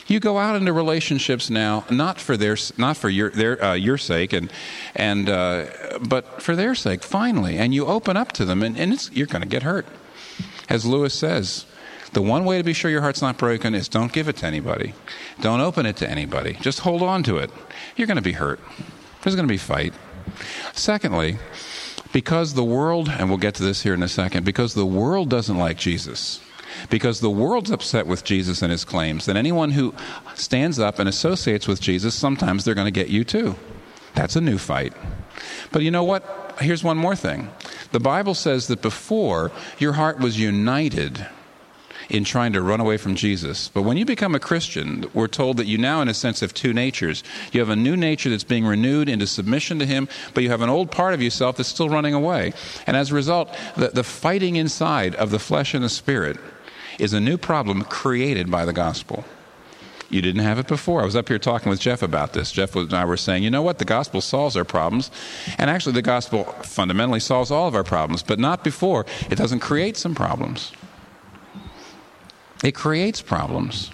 You 0.07 0.19
go 0.19 0.37
out 0.37 0.55
into 0.55 0.73
relationships 0.73 1.49
now, 1.49 1.85
not 1.89 2.19
for 2.19 2.35
their, 2.35 2.57
not 2.77 2.97
for 2.97 3.09
your, 3.09 3.29
their, 3.29 3.63
uh, 3.63 3.73
your 3.73 3.97
sake, 3.97 4.33
and, 4.33 4.51
and, 4.95 5.29
uh, 5.29 5.65
but 6.01 6.41
for 6.41 6.55
their 6.55 6.75
sake, 6.75 7.03
finally. 7.03 7.57
And 7.57 7.73
you 7.73 7.85
open 7.85 8.17
up 8.17 8.31
to 8.33 8.45
them, 8.45 8.63
and, 8.63 8.77
and 8.77 9.09
you're 9.15 9.27
going 9.27 9.43
to 9.43 9.47
get 9.47 9.63
hurt. 9.63 9.85
As 10.67 10.85
Lewis 10.85 11.13
says, 11.13 11.65
the 12.13 12.21
one 12.21 12.45
way 12.45 12.57
to 12.57 12.63
be 12.63 12.73
sure 12.73 12.91
your 12.91 13.01
heart's 13.01 13.21
not 13.21 13.37
broken 13.37 13.75
is 13.75 13.87
don't 13.87 14.13
give 14.13 14.27
it 14.27 14.37
to 14.37 14.45
anybody. 14.45 14.93
Don't 15.41 15.61
open 15.61 15.85
it 15.85 15.97
to 15.97 16.09
anybody. 16.09 16.53
Just 16.61 16.79
hold 16.79 17.01
on 17.01 17.23
to 17.23 17.37
it. 17.37 17.51
You're 17.95 18.07
going 18.07 18.17
to 18.17 18.21
be 18.21 18.33
hurt. 18.33 18.59
There's 19.21 19.35
going 19.35 19.47
to 19.47 19.53
be 19.53 19.57
fight. 19.57 19.93
Secondly, 20.73 21.37
because 22.11 22.53
the 22.53 22.63
world, 22.63 23.09
and 23.09 23.29
we'll 23.29 23.37
get 23.37 23.55
to 23.55 23.63
this 23.63 23.83
here 23.83 23.93
in 23.93 24.03
a 24.03 24.07
second, 24.07 24.45
because 24.45 24.73
the 24.73 24.85
world 24.85 25.29
doesn't 25.29 25.57
like 25.57 25.77
Jesus 25.77 26.39
because 26.89 27.19
the 27.19 27.29
world's 27.29 27.71
upset 27.71 28.07
with 28.07 28.23
Jesus 28.23 28.61
and 28.61 28.71
his 28.71 28.85
claims. 28.85 29.27
And 29.27 29.37
anyone 29.37 29.71
who 29.71 29.93
stands 30.35 30.79
up 30.79 30.99
and 30.99 31.07
associates 31.07 31.67
with 31.67 31.81
Jesus, 31.81 32.15
sometimes 32.15 32.65
they're 32.65 32.75
going 32.75 32.85
to 32.85 32.91
get 32.91 33.09
you 33.09 33.23
too. 33.23 33.55
That's 34.15 34.35
a 34.35 34.41
new 34.41 34.57
fight. 34.57 34.93
But 35.71 35.81
you 35.81 35.91
know 35.91 36.03
what? 36.03 36.55
Here's 36.59 36.83
one 36.83 36.97
more 36.97 37.15
thing. 37.15 37.49
The 37.91 37.99
Bible 37.99 38.33
says 38.33 38.67
that 38.67 38.81
before, 38.81 39.51
your 39.79 39.93
heart 39.93 40.19
was 40.19 40.39
united 40.39 41.25
in 42.09 42.23
trying 42.23 42.53
to 42.53 42.61
run 42.61 42.79
away 42.79 42.97
from 42.97 43.15
Jesus. 43.15 43.67
But 43.67 43.83
when 43.83 43.97
you 43.97 44.05
become 44.05 44.35
a 44.35 44.39
Christian, 44.39 45.05
we're 45.13 45.27
told 45.27 45.57
that 45.57 45.67
you 45.67 45.77
now, 45.77 46.01
in 46.01 46.07
a 46.07 46.13
sense, 46.13 46.39
have 46.41 46.53
two 46.53 46.73
natures. 46.73 47.23
You 47.51 47.59
have 47.59 47.69
a 47.69 47.75
new 47.75 47.95
nature 47.95 48.29
that's 48.29 48.43
being 48.43 48.65
renewed 48.65 49.09
into 49.09 49.27
submission 49.27 49.79
to 49.79 49.85
Him, 49.85 50.07
but 50.33 50.43
you 50.43 50.49
have 50.49 50.61
an 50.61 50.69
old 50.69 50.91
part 50.91 51.13
of 51.13 51.21
yourself 51.21 51.57
that's 51.57 51.69
still 51.69 51.89
running 51.89 52.13
away. 52.13 52.53
And 52.87 52.97
as 52.97 53.11
a 53.11 53.15
result, 53.15 53.55
the, 53.75 53.89
the 53.89 54.03
fighting 54.03 54.55
inside 54.55 55.15
of 55.15 55.31
the 55.31 55.39
flesh 55.39 55.73
and 55.73 55.83
the 55.83 55.89
spirit 55.89 56.37
is 56.99 57.13
a 57.13 57.19
new 57.19 57.37
problem 57.37 57.83
created 57.83 58.51
by 58.51 58.65
the 58.65 58.73
gospel. 58.73 59.25
You 60.13 60.21
didn't 60.21 60.43
have 60.43 60.59
it 60.59 60.67
before. 60.67 61.01
I 61.01 61.05
was 61.05 61.15
up 61.15 61.27
here 61.27 61.39
talking 61.39 61.71
with 61.71 61.79
Jeff 61.79 62.03
about 62.03 62.33
this. 62.33 62.51
Jeff 62.51 62.75
and 62.75 62.93
I 62.93 63.03
were 63.03 63.17
saying, 63.17 63.41
you 63.41 63.49
know 63.49 63.63
what? 63.63 63.79
The 63.79 63.85
gospel 63.85 64.21
solves 64.21 64.55
our 64.55 64.63
problems. 64.63 65.09
And 65.57 65.71
actually, 65.71 65.93
the 65.93 66.03
gospel 66.03 66.43
fundamentally 66.61 67.19
solves 67.19 67.49
all 67.49 67.67
of 67.67 67.73
our 67.73 67.83
problems, 67.83 68.21
but 68.21 68.37
not 68.37 68.63
before. 68.63 69.07
It 69.31 69.37
doesn't 69.37 69.61
create 69.61 69.97
some 69.97 70.13
problems, 70.13 70.71
it 72.63 72.73
creates 72.73 73.21
problems. 73.21 73.91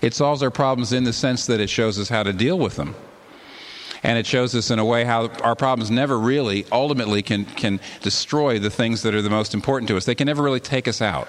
It 0.00 0.14
solves 0.14 0.42
our 0.42 0.50
problems 0.50 0.92
in 0.92 1.04
the 1.04 1.12
sense 1.12 1.46
that 1.46 1.60
it 1.60 1.68
shows 1.68 1.98
us 1.98 2.08
how 2.08 2.22
to 2.22 2.32
deal 2.32 2.58
with 2.58 2.76
them. 2.76 2.94
And 4.02 4.18
it 4.18 4.26
shows 4.26 4.54
us 4.54 4.70
in 4.70 4.78
a 4.78 4.84
way 4.84 5.04
how 5.04 5.28
our 5.42 5.56
problems 5.56 5.90
never 5.90 6.18
really, 6.18 6.66
ultimately, 6.70 7.22
can, 7.22 7.46
can 7.46 7.80
destroy 8.02 8.58
the 8.58 8.70
things 8.70 9.02
that 9.02 9.14
are 9.14 9.22
the 9.22 9.30
most 9.30 9.54
important 9.54 9.88
to 9.88 9.96
us. 9.96 10.04
They 10.04 10.14
can 10.14 10.26
never 10.26 10.42
really 10.42 10.60
take 10.60 10.86
us 10.86 11.00
out. 11.00 11.28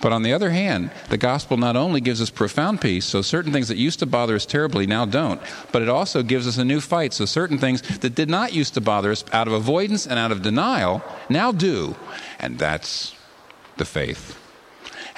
But 0.00 0.12
on 0.12 0.22
the 0.22 0.32
other 0.32 0.50
hand, 0.50 0.90
the 1.10 1.18
gospel 1.18 1.56
not 1.56 1.76
only 1.76 2.00
gives 2.00 2.22
us 2.22 2.30
profound 2.30 2.80
peace, 2.80 3.04
so 3.04 3.20
certain 3.20 3.52
things 3.52 3.68
that 3.68 3.76
used 3.76 3.98
to 3.98 4.06
bother 4.06 4.36
us 4.36 4.46
terribly 4.46 4.86
now 4.86 5.04
don't, 5.04 5.40
but 5.72 5.82
it 5.82 5.88
also 5.88 6.22
gives 6.22 6.46
us 6.46 6.56
a 6.56 6.64
new 6.64 6.80
fight, 6.80 7.12
so 7.12 7.24
certain 7.24 7.58
things 7.58 7.82
that 7.98 8.14
did 8.14 8.30
not 8.30 8.52
used 8.52 8.74
to 8.74 8.80
bother 8.80 9.10
us 9.10 9.24
out 9.32 9.48
of 9.48 9.52
avoidance 9.52 10.06
and 10.06 10.18
out 10.18 10.32
of 10.32 10.40
denial 10.40 11.02
now 11.28 11.50
do. 11.50 11.96
And 12.38 12.58
that's 12.58 13.14
the 13.76 13.84
faith. 13.84 14.38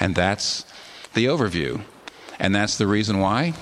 And 0.01 0.15
that's 0.15 0.65
the 1.13 1.27
overview. 1.27 1.81
And 2.39 2.53
that's 2.53 2.77
the 2.77 2.87
reason 2.87 3.19
why. 3.19 3.53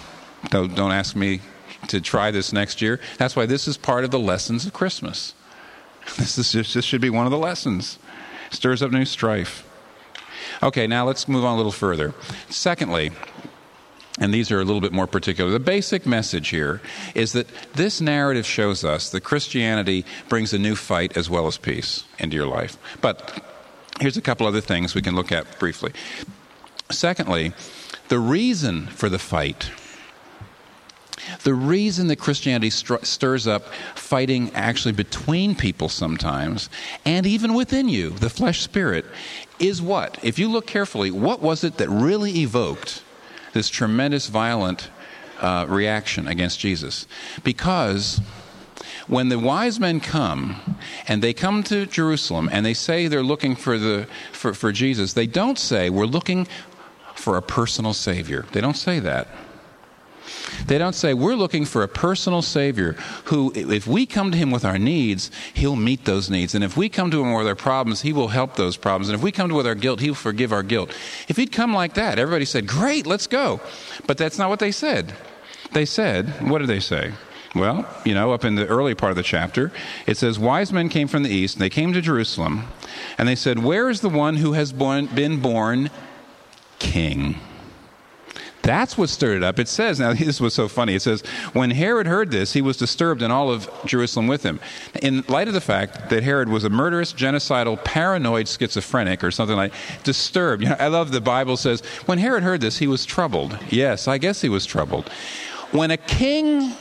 Don't, 0.49 0.73
don't 0.73 0.93
ask 0.93 1.15
me 1.15 1.41
to 1.89 1.99
try 1.99 2.32
this 2.32 2.54
next 2.54 2.82
year. 2.82 2.99
That's 3.17 3.36
why 3.36 3.45
this 3.45 3.67
is 3.67 3.78
part 3.78 4.06
of 4.06 4.12
the 4.12 4.19
lessons 4.19 4.65
of 4.65 4.71
Christmas. 4.71 5.36
This, 6.17 6.38
is 6.38 6.54
just, 6.54 6.73
this 6.73 6.86
should 6.86 7.02
be 7.02 7.10
one 7.10 7.25
of 7.25 7.32
the 7.32 7.38
lessons. 7.38 7.99
Stirs 8.52 8.82
up 8.82 8.91
new 8.91 9.04
strife. 9.04 9.67
Okay, 10.63 10.88
now 10.88 11.06
let's 11.06 11.28
move 11.28 11.43
on 11.43 11.54
a 11.54 11.58
little 11.58 11.73
further. 11.73 12.13
Secondly, 12.49 13.12
and 14.17 14.34
these 14.34 14.49
are 14.49 14.62
a 14.62 14.65
little 14.65 14.82
bit 14.82 14.93
more 14.93 15.08
particular. 15.08 15.52
The 15.52 15.60
basic 15.60 16.06
message 16.06 16.49
here 16.49 16.82
is 17.15 17.34
that 17.34 17.47
this 17.73 17.99
narrative 17.99 18.45
shows 18.45 18.86
us 18.86 19.10
that 19.12 19.21
Christianity 19.21 20.06
brings 20.30 20.54
a 20.54 20.58
new 20.58 20.75
fight 20.75 21.17
as 21.17 21.30
well 21.30 21.47
as 21.47 21.58
peace 21.58 22.06
into 22.17 22.38
your 22.38 22.47
life. 22.47 22.78
But 23.02 23.43
here's 23.99 24.17
a 24.17 24.21
couple 24.21 24.47
other 24.47 24.62
things 24.62 24.95
we 24.95 25.01
can 25.01 25.15
look 25.15 25.31
at 25.31 25.59
briefly. 25.59 25.91
Secondly, 26.89 27.53
the 28.07 28.19
reason 28.19 28.88
for 28.88 29.09
the 29.09 29.19
fight 29.19 29.71
the 31.43 31.53
reason 31.53 32.07
that 32.07 32.17
Christianity 32.17 32.69
stirs 32.69 33.47
up 33.47 33.65
fighting 33.95 34.51
actually 34.53 34.93
between 34.93 35.55
people 35.55 35.89
sometimes, 35.89 36.69
and 37.05 37.25
even 37.25 37.53
within 37.53 37.89
you, 37.89 38.12
the 38.12 38.29
flesh 38.29 38.62
spirit, 38.62 39.05
is 39.59 39.81
what? 39.81 40.17
If 40.23 40.39
you 40.39 40.49
look 40.49 40.65
carefully, 40.67 41.12
what 41.12 41.41
was 41.41 41.63
it 41.63 41.77
that 41.77 41.89
really 41.89 42.39
evoked 42.39 43.03
this 43.53 43.69
tremendous 43.69 44.27
violent 44.27 44.89
uh, 45.39 45.65
reaction 45.67 46.27
against 46.27 46.59
Jesus? 46.59 47.07
Because 47.43 48.21
when 49.10 49.30
the 49.30 49.39
wise 49.39 49.80
men 49.80 50.00
come 50.00 50.78
and 51.08 51.22
they 51.22 51.34
come 51.34 51.63
to 51.63 51.86
Jerusalem 51.88 52.48
and 52.52 52.65
they 52.65 52.76
say 52.76 53.08
they're 53.08 53.24
looking 53.24 53.56
for, 53.56 53.78
the, 53.78 54.08
for, 54.32 54.54
for 54.54 54.72
Jesus, 54.72 55.13
they 55.13 55.28
don't 55.28 55.58
say, 55.58 55.89
We're 55.89 56.06
looking 56.06 56.48
for 57.15 57.36
a 57.36 57.41
personal 57.41 57.93
Savior. 57.93 58.45
They 58.52 58.62
don't 58.62 58.78
say 58.78 59.00
that. 59.00 59.28
They 60.67 60.78
don't 60.78 60.93
say, 60.93 61.15
We're 61.15 61.36
looking 61.36 61.65
for 61.65 61.82
a 61.82 61.88
personal 61.88 62.43
Savior 62.43 62.93
who, 63.26 63.52
if 63.56 63.88
we 63.88 64.06
come 64.06 64.32
to 64.32 64.38
Him 64.38 64.52
with 64.52 64.63
our 64.63 64.78
needs, 64.78 65.32
He'll 65.56 65.76
meet 65.76 66.06
those 66.06 66.30
needs. 66.30 66.54
And 66.54 66.63
if 66.63 66.78
we 66.78 66.88
come 66.88 67.10
to 67.10 67.22
Him 67.24 67.34
with 67.34 67.48
our 67.48 67.56
problems, 67.56 68.02
He 68.02 68.13
will 68.13 68.28
help 68.28 68.56
those 68.56 68.78
problems. 68.78 69.10
And 69.10 69.15
if 69.15 69.24
we 69.24 69.32
come 69.32 69.50
to 69.50 69.54
Him 69.54 69.58
with 69.58 69.67
our 69.67 69.76
guilt, 69.76 70.02
He'll 70.02 70.13
forgive 70.13 70.54
our 70.54 70.63
guilt. 70.63 70.95
If 71.28 71.38
He'd 71.38 71.52
come 71.52 71.74
like 71.74 71.95
that, 71.95 72.19
everybody 72.19 72.45
said, 72.45 72.67
Great, 72.67 73.08
let's 73.08 73.26
go. 73.26 73.60
But 74.06 74.19
that's 74.19 74.38
not 74.38 74.50
what 74.50 74.60
they 74.60 74.72
said. 74.72 75.13
They 75.72 75.86
said, 75.86 76.48
What 76.48 76.60
did 76.60 76.67
they 76.67 76.80
say? 76.80 77.13
Well, 77.55 77.88
you 78.05 78.13
know, 78.13 78.31
up 78.31 78.45
in 78.45 78.55
the 78.55 78.67
early 78.67 78.93
part 78.93 79.09
of 79.09 79.15
the 79.15 79.23
chapter, 79.23 79.71
it 80.05 80.17
says, 80.17 80.38
Wise 80.38 80.71
men 80.71 80.88
came 80.88 81.07
from 81.07 81.23
the 81.23 81.31
east, 81.31 81.55
and 81.55 81.62
they 81.62 81.69
came 81.69 81.93
to 81.93 82.01
Jerusalem, 82.01 82.67
and 83.17 83.27
they 83.27 83.35
said, 83.35 83.63
Where 83.63 83.89
is 83.89 84.01
the 84.01 84.09
one 84.09 84.35
who 84.35 84.53
has 84.53 84.71
born, 84.71 85.07
been 85.07 85.41
born 85.41 85.89
king. 86.79 87.35
That's 88.62 88.97
what 88.97 89.09
stirred 89.09 89.38
it 89.38 89.43
up. 89.43 89.57
It 89.57 89.67
says, 89.67 89.99
now 89.99 90.13
this 90.13 90.41
was 90.41 90.53
so 90.53 90.67
funny. 90.67 90.95
It 90.95 91.01
says, 91.01 91.21
when 91.53 91.71
Herod 91.71 92.07
heard 92.07 92.31
this, 92.31 92.53
he 92.53 92.62
was 92.62 92.77
disturbed 92.77 93.21
and 93.21 93.31
all 93.31 93.51
of 93.51 93.69
Jerusalem 93.85 94.27
with 94.27 94.43
him. 94.43 94.59
In 95.01 95.23
light 95.27 95.47
of 95.47 95.53
the 95.53 95.62
fact 95.62 96.09
that 96.09 96.23
Herod 96.23 96.49
was 96.49 96.63
a 96.63 96.69
murderous, 96.69 97.13
genocidal, 97.13 97.83
paranoid 97.83 98.47
schizophrenic 98.47 99.23
or 99.23 99.31
something 99.31 99.55
like 99.55 99.73
disturbed. 100.03 100.63
You 100.63 100.69
know, 100.69 100.75
I 100.79 100.88
love 100.88 101.12
the 101.12 101.21
Bible 101.21 101.57
says, 101.57 101.81
when 102.05 102.17
Herod 102.17 102.43
heard 102.43 102.62
this, 102.62 102.77
he 102.77 102.88
was 102.88 103.05
troubled. 103.05 103.57
Yes, 103.69 104.07
I 104.07 104.17
guess 104.17 104.41
he 104.41 104.49
was 104.49 104.65
troubled. 104.65 105.09
When 105.71 105.91
a 105.91 105.97
king 105.97 106.73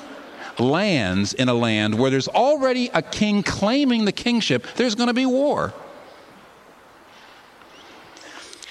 lands 0.59 1.35
in 1.35 1.49
a 1.49 1.55
land 1.55 1.99
where 1.99 2.11
there's 2.11 2.29
already 2.29 2.91
a 2.95 3.03
king 3.03 3.43
claiming 3.43 4.05
the 4.05 4.13
kingship, 4.13 4.67
there's 4.77 4.95
going 4.95 5.09
to 5.09 5.15
be 5.15 5.27
war. 5.27 5.73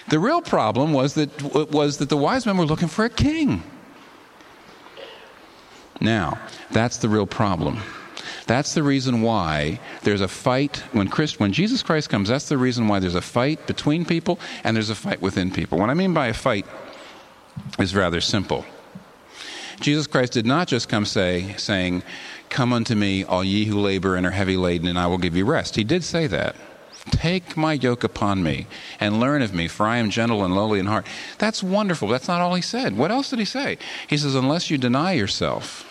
The 0.09 0.19
real 0.19 0.41
problem 0.41 0.93
was 0.93 1.15
that, 1.15 1.41
was 1.71 1.97
that 1.97 2.09
the 2.09 2.17
wise 2.17 2.45
men 2.45 2.57
were 2.57 2.65
looking 2.65 2.87
for 2.87 3.03
a 3.05 3.09
king. 3.09 3.63
Now, 5.99 6.39
that's 6.71 6.97
the 6.97 7.09
real 7.09 7.25
problem. 7.25 7.79
That's 8.45 8.73
the 8.73 8.83
reason 8.83 9.21
why 9.21 9.79
there's 10.03 10.21
a 10.21 10.27
fight 10.27 10.77
when 10.93 11.09
Christ, 11.09 11.39
when 11.39 11.51
Jesus 11.51 11.83
Christ 11.83 12.09
comes. 12.09 12.29
That's 12.29 12.47
the 12.47 12.57
reason 12.57 12.87
why 12.87 12.99
there's 12.99 13.15
a 13.15 13.21
fight 13.21 13.67
between 13.67 14.05
people 14.05 14.39
and 14.63 14.75
there's 14.75 14.89
a 14.89 14.95
fight 14.95 15.21
within 15.21 15.51
people. 15.51 15.77
What 15.77 15.89
I 15.89 15.93
mean 15.93 16.13
by 16.13 16.27
a 16.27 16.33
fight 16.33 16.65
is 17.77 17.93
rather 17.93 18.21
simple. 18.21 18.63
Jesus 19.79 20.07
Christ 20.07 20.33
did 20.33 20.45
not 20.45 20.67
just 20.67 20.89
come 20.89 21.05
say, 21.05 21.53
saying, 21.57 22.03
"Come 22.49 22.73
unto 22.73 22.95
me, 22.95 23.23
all 23.23 23.43
ye 23.43 23.65
who 23.65 23.79
labor 23.79 24.15
and 24.15 24.25
are 24.25 24.31
heavy 24.31 24.57
laden, 24.57 24.87
and 24.87 24.97
I 24.97 25.07
will 25.07 25.17
give 25.17 25.35
you 25.35 25.45
rest." 25.45 25.75
He 25.75 25.83
did 25.83 26.03
say 26.03 26.27
that. 26.27 26.55
Take 27.11 27.55
my 27.55 27.73
yoke 27.73 28.03
upon 28.03 28.43
me 28.43 28.67
and 28.99 29.19
learn 29.19 29.41
of 29.41 29.53
me, 29.53 29.67
for 29.67 29.85
I 29.85 29.97
am 29.97 30.09
gentle 30.09 30.43
and 30.43 30.53
lowly 30.53 30.79
in 30.79 30.87
heart. 30.87 31.07
That's 31.37 31.63
wonderful. 31.63 32.09
That's 32.09 32.27
not 32.27 32.41
all 32.41 32.55
he 32.55 32.61
said. 32.61 32.97
What 32.97 33.11
else 33.11 33.29
did 33.29 33.39
he 33.39 33.45
say? 33.45 33.77
He 34.07 34.17
says, 34.17 34.35
Unless 34.35 34.69
you 34.69 34.77
deny 34.77 35.13
yourself 35.13 35.86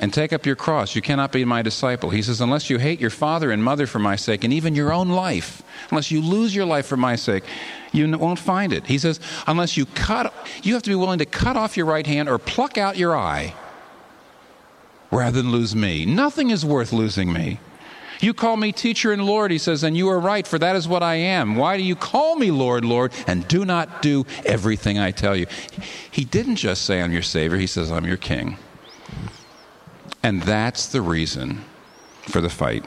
and 0.00 0.12
take 0.12 0.32
up 0.32 0.44
your 0.44 0.56
cross, 0.56 0.96
you 0.96 1.02
cannot 1.02 1.30
be 1.30 1.44
my 1.44 1.62
disciple. 1.62 2.10
He 2.10 2.22
says, 2.22 2.40
Unless 2.40 2.68
you 2.68 2.78
hate 2.78 3.00
your 3.00 3.10
father 3.10 3.50
and 3.50 3.62
mother 3.62 3.86
for 3.86 3.98
my 3.98 4.16
sake, 4.16 4.42
and 4.42 4.52
even 4.52 4.74
your 4.74 4.92
own 4.92 5.08
life, 5.08 5.62
unless 5.90 6.10
you 6.10 6.20
lose 6.20 6.54
your 6.54 6.64
life 6.64 6.86
for 6.86 6.96
my 6.96 7.16
sake, 7.16 7.44
you 7.92 8.18
won't 8.18 8.40
find 8.40 8.72
it. 8.72 8.86
He 8.86 8.98
says, 8.98 9.20
Unless 9.46 9.76
you 9.76 9.86
cut, 9.86 10.34
you 10.62 10.74
have 10.74 10.82
to 10.82 10.90
be 10.90 10.96
willing 10.96 11.20
to 11.20 11.26
cut 11.26 11.56
off 11.56 11.76
your 11.76 11.86
right 11.86 12.06
hand 12.06 12.28
or 12.28 12.38
pluck 12.38 12.76
out 12.76 12.96
your 12.96 13.16
eye 13.16 13.54
rather 15.12 15.42
than 15.42 15.52
lose 15.52 15.76
me. 15.76 16.04
Nothing 16.04 16.50
is 16.50 16.64
worth 16.64 16.92
losing 16.92 17.32
me. 17.32 17.60
You 18.20 18.34
call 18.34 18.56
me 18.56 18.72
teacher 18.72 19.12
and 19.12 19.24
Lord, 19.24 19.50
he 19.50 19.58
says, 19.58 19.82
and 19.82 19.96
you 19.96 20.08
are 20.08 20.18
right, 20.18 20.46
for 20.46 20.58
that 20.58 20.76
is 20.76 20.88
what 20.88 21.02
I 21.02 21.16
am. 21.16 21.56
Why 21.56 21.76
do 21.76 21.82
you 21.82 21.94
call 21.94 22.36
me 22.36 22.50
Lord, 22.50 22.84
Lord, 22.84 23.12
and 23.26 23.46
do 23.48 23.64
not 23.64 24.02
do 24.02 24.24
everything 24.44 24.98
I 24.98 25.10
tell 25.10 25.36
you? 25.36 25.46
He 26.10 26.24
didn't 26.24 26.56
just 26.56 26.82
say, 26.82 27.02
I'm 27.02 27.12
your 27.12 27.22
Savior, 27.22 27.58
he 27.58 27.66
says, 27.66 27.92
I'm 27.92 28.06
your 28.06 28.16
King. 28.16 28.56
And 30.24 30.42
that's 30.42 30.86
the 30.86 31.02
reason 31.02 31.64
for 32.22 32.40
the 32.40 32.48
fight. 32.48 32.84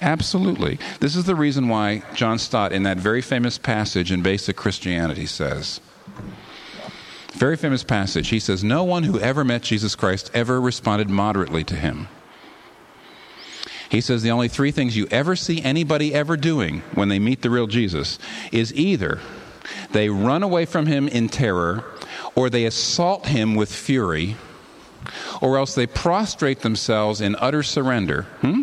Absolutely. 0.00 0.78
This 1.00 1.16
is 1.16 1.24
the 1.24 1.34
reason 1.34 1.68
why 1.68 2.04
John 2.14 2.38
Stott, 2.38 2.72
in 2.72 2.84
that 2.84 2.98
very 2.98 3.20
famous 3.20 3.58
passage 3.58 4.10
in 4.10 4.22
Basic 4.22 4.56
Christianity, 4.56 5.26
says, 5.26 5.80
very 7.32 7.56
famous 7.56 7.82
passage, 7.82 8.28
he 8.28 8.38
says, 8.38 8.62
No 8.62 8.84
one 8.84 9.02
who 9.02 9.18
ever 9.18 9.42
met 9.42 9.62
Jesus 9.62 9.96
Christ 9.96 10.30
ever 10.34 10.60
responded 10.60 11.10
moderately 11.10 11.64
to 11.64 11.74
him. 11.74 12.06
He 13.88 14.00
says 14.00 14.22
the 14.22 14.30
only 14.30 14.48
three 14.48 14.70
things 14.70 14.96
you 14.96 15.08
ever 15.10 15.34
see 15.34 15.60
anybody 15.62 16.14
ever 16.14 16.36
doing 16.36 16.82
when 16.94 17.08
they 17.08 17.18
meet 17.18 17.42
the 17.42 17.50
real 17.50 17.66
Jesus 17.66 18.18
is 18.52 18.72
either 18.74 19.20
they 19.90 20.08
run 20.08 20.42
away 20.42 20.64
from 20.64 20.86
him 20.86 21.08
in 21.08 21.28
terror, 21.28 21.84
or 22.34 22.48
they 22.48 22.64
assault 22.64 23.26
him 23.26 23.54
with 23.54 23.72
fury, 23.72 24.36
or 25.42 25.58
else 25.58 25.74
they 25.74 25.86
prostrate 25.86 26.60
themselves 26.60 27.20
in 27.20 27.36
utter 27.36 27.62
surrender. 27.62 28.22
Hmm? 28.40 28.62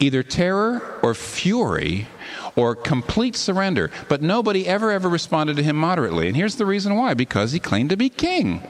Either 0.00 0.22
terror 0.22 0.98
or 1.02 1.14
fury 1.14 2.08
or 2.56 2.74
complete 2.74 3.36
surrender. 3.36 3.90
But 4.08 4.20
nobody 4.22 4.66
ever, 4.66 4.90
ever 4.90 5.08
responded 5.08 5.56
to 5.56 5.62
him 5.62 5.76
moderately. 5.76 6.26
And 6.26 6.36
here's 6.36 6.56
the 6.56 6.66
reason 6.66 6.96
why 6.96 7.14
because 7.14 7.52
he 7.52 7.60
claimed 7.60 7.90
to 7.90 7.96
be 7.96 8.08
king 8.08 8.62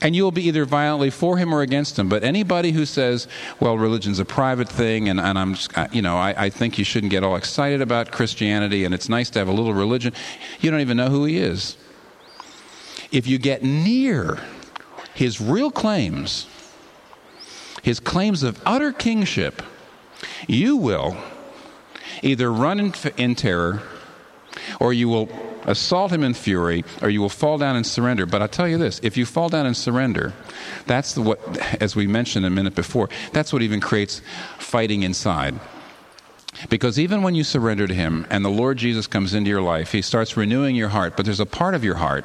and 0.00 0.14
you 0.14 0.22
will 0.22 0.30
be 0.30 0.44
either 0.44 0.64
violently 0.64 1.10
for 1.10 1.38
him 1.38 1.52
or 1.52 1.60
against 1.60 1.98
him. 1.98 2.08
But 2.08 2.22
anybody 2.22 2.70
who 2.70 2.86
says, 2.86 3.26
well, 3.58 3.76
religion's 3.76 4.20
a 4.20 4.24
private 4.24 4.68
thing, 4.68 5.08
and, 5.08 5.18
and 5.18 5.36
I'm, 5.36 5.56
you 5.90 6.02
know, 6.02 6.16
I, 6.16 6.44
I 6.44 6.50
think 6.50 6.78
you 6.78 6.84
shouldn't 6.84 7.10
get 7.10 7.24
all 7.24 7.34
excited 7.34 7.80
about 7.80 8.12
Christianity, 8.12 8.84
and 8.84 8.94
it's 8.94 9.08
nice 9.08 9.28
to 9.30 9.40
have 9.40 9.48
a 9.48 9.52
little 9.52 9.74
religion, 9.74 10.12
you 10.60 10.70
don't 10.70 10.80
even 10.80 10.96
know 10.96 11.08
who 11.08 11.24
he 11.24 11.38
is. 11.38 11.76
If 13.10 13.26
you 13.26 13.38
get 13.38 13.62
near 13.62 14.38
his 15.14 15.40
real 15.40 15.70
claims, 15.70 16.46
his 17.82 18.00
claims 18.00 18.42
of 18.42 18.60
utter 18.66 18.92
kingship, 18.92 19.62
you 20.46 20.76
will 20.76 21.16
either 22.22 22.52
run 22.52 22.80
in, 22.80 22.94
in 23.16 23.34
terror 23.34 23.82
or 24.80 24.92
you 24.92 25.08
will 25.08 25.28
assault 25.64 26.12
him 26.12 26.24
in 26.24 26.34
fury, 26.34 26.84
or 27.02 27.10
you 27.10 27.20
will 27.20 27.28
fall 27.28 27.58
down 27.58 27.76
and 27.76 27.86
surrender. 27.86 28.26
But 28.26 28.42
I'll 28.42 28.48
tell 28.48 28.68
you 28.68 28.78
this 28.78 29.00
if 29.02 29.16
you 29.16 29.26
fall 29.26 29.48
down 29.48 29.66
and 29.66 29.76
surrender, 29.76 30.32
that's 30.86 31.16
what, 31.16 31.40
as 31.80 31.94
we 31.94 32.06
mentioned 32.06 32.46
a 32.46 32.50
minute 32.50 32.74
before, 32.74 33.08
that's 33.32 33.52
what 33.52 33.62
even 33.62 33.80
creates 33.80 34.22
fighting 34.58 35.02
inside. 35.02 35.58
Because 36.68 36.98
even 36.98 37.22
when 37.22 37.34
you 37.34 37.44
surrender 37.44 37.86
to 37.86 37.94
Him 37.94 38.26
and 38.30 38.44
the 38.44 38.50
Lord 38.50 38.78
Jesus 38.78 39.06
comes 39.06 39.34
into 39.34 39.50
your 39.50 39.62
life, 39.62 39.92
He 39.92 40.02
starts 40.02 40.36
renewing 40.36 40.74
your 40.74 40.88
heart. 40.88 41.16
But 41.16 41.24
there's 41.24 41.40
a 41.40 41.46
part 41.46 41.74
of 41.74 41.84
your 41.84 41.96
heart 41.96 42.24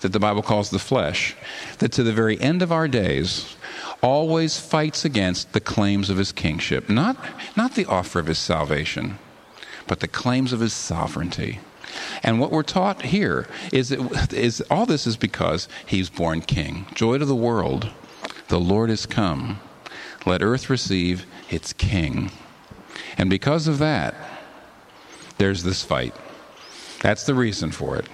that 0.00 0.12
the 0.12 0.20
Bible 0.20 0.42
calls 0.42 0.70
the 0.70 0.78
flesh 0.78 1.36
that 1.78 1.92
to 1.92 2.02
the 2.02 2.12
very 2.12 2.40
end 2.40 2.62
of 2.62 2.72
our 2.72 2.88
days 2.88 3.56
always 4.02 4.58
fights 4.58 5.04
against 5.04 5.52
the 5.52 5.60
claims 5.60 6.08
of 6.10 6.16
His 6.16 6.32
kingship. 6.32 6.88
Not, 6.88 7.16
not 7.56 7.74
the 7.74 7.86
offer 7.86 8.18
of 8.20 8.26
His 8.26 8.38
salvation, 8.38 9.18
but 9.86 10.00
the 10.00 10.08
claims 10.08 10.52
of 10.52 10.60
His 10.60 10.72
sovereignty. 10.72 11.60
And 12.22 12.40
what 12.40 12.50
we're 12.50 12.62
taught 12.62 13.02
here 13.02 13.46
is, 13.72 13.90
that, 13.90 14.32
is 14.32 14.60
all 14.70 14.86
this 14.86 15.06
is 15.06 15.16
because 15.16 15.68
he's 15.86 16.10
born 16.10 16.40
king. 16.40 16.86
Joy 16.94 17.18
to 17.18 17.24
the 17.24 17.34
world, 17.34 17.90
the 18.48 18.60
Lord 18.60 18.90
is 18.90 19.06
come. 19.06 19.60
Let 20.26 20.42
earth 20.42 20.70
receive 20.70 21.26
its 21.50 21.72
king. 21.72 22.30
And 23.18 23.30
because 23.30 23.68
of 23.68 23.78
that, 23.78 24.14
there's 25.38 25.62
this 25.62 25.82
fight. 25.82 26.14
That's 27.04 27.26
the 27.26 27.34
reason 27.34 27.70
for 27.70 27.96
it. 27.96 28.06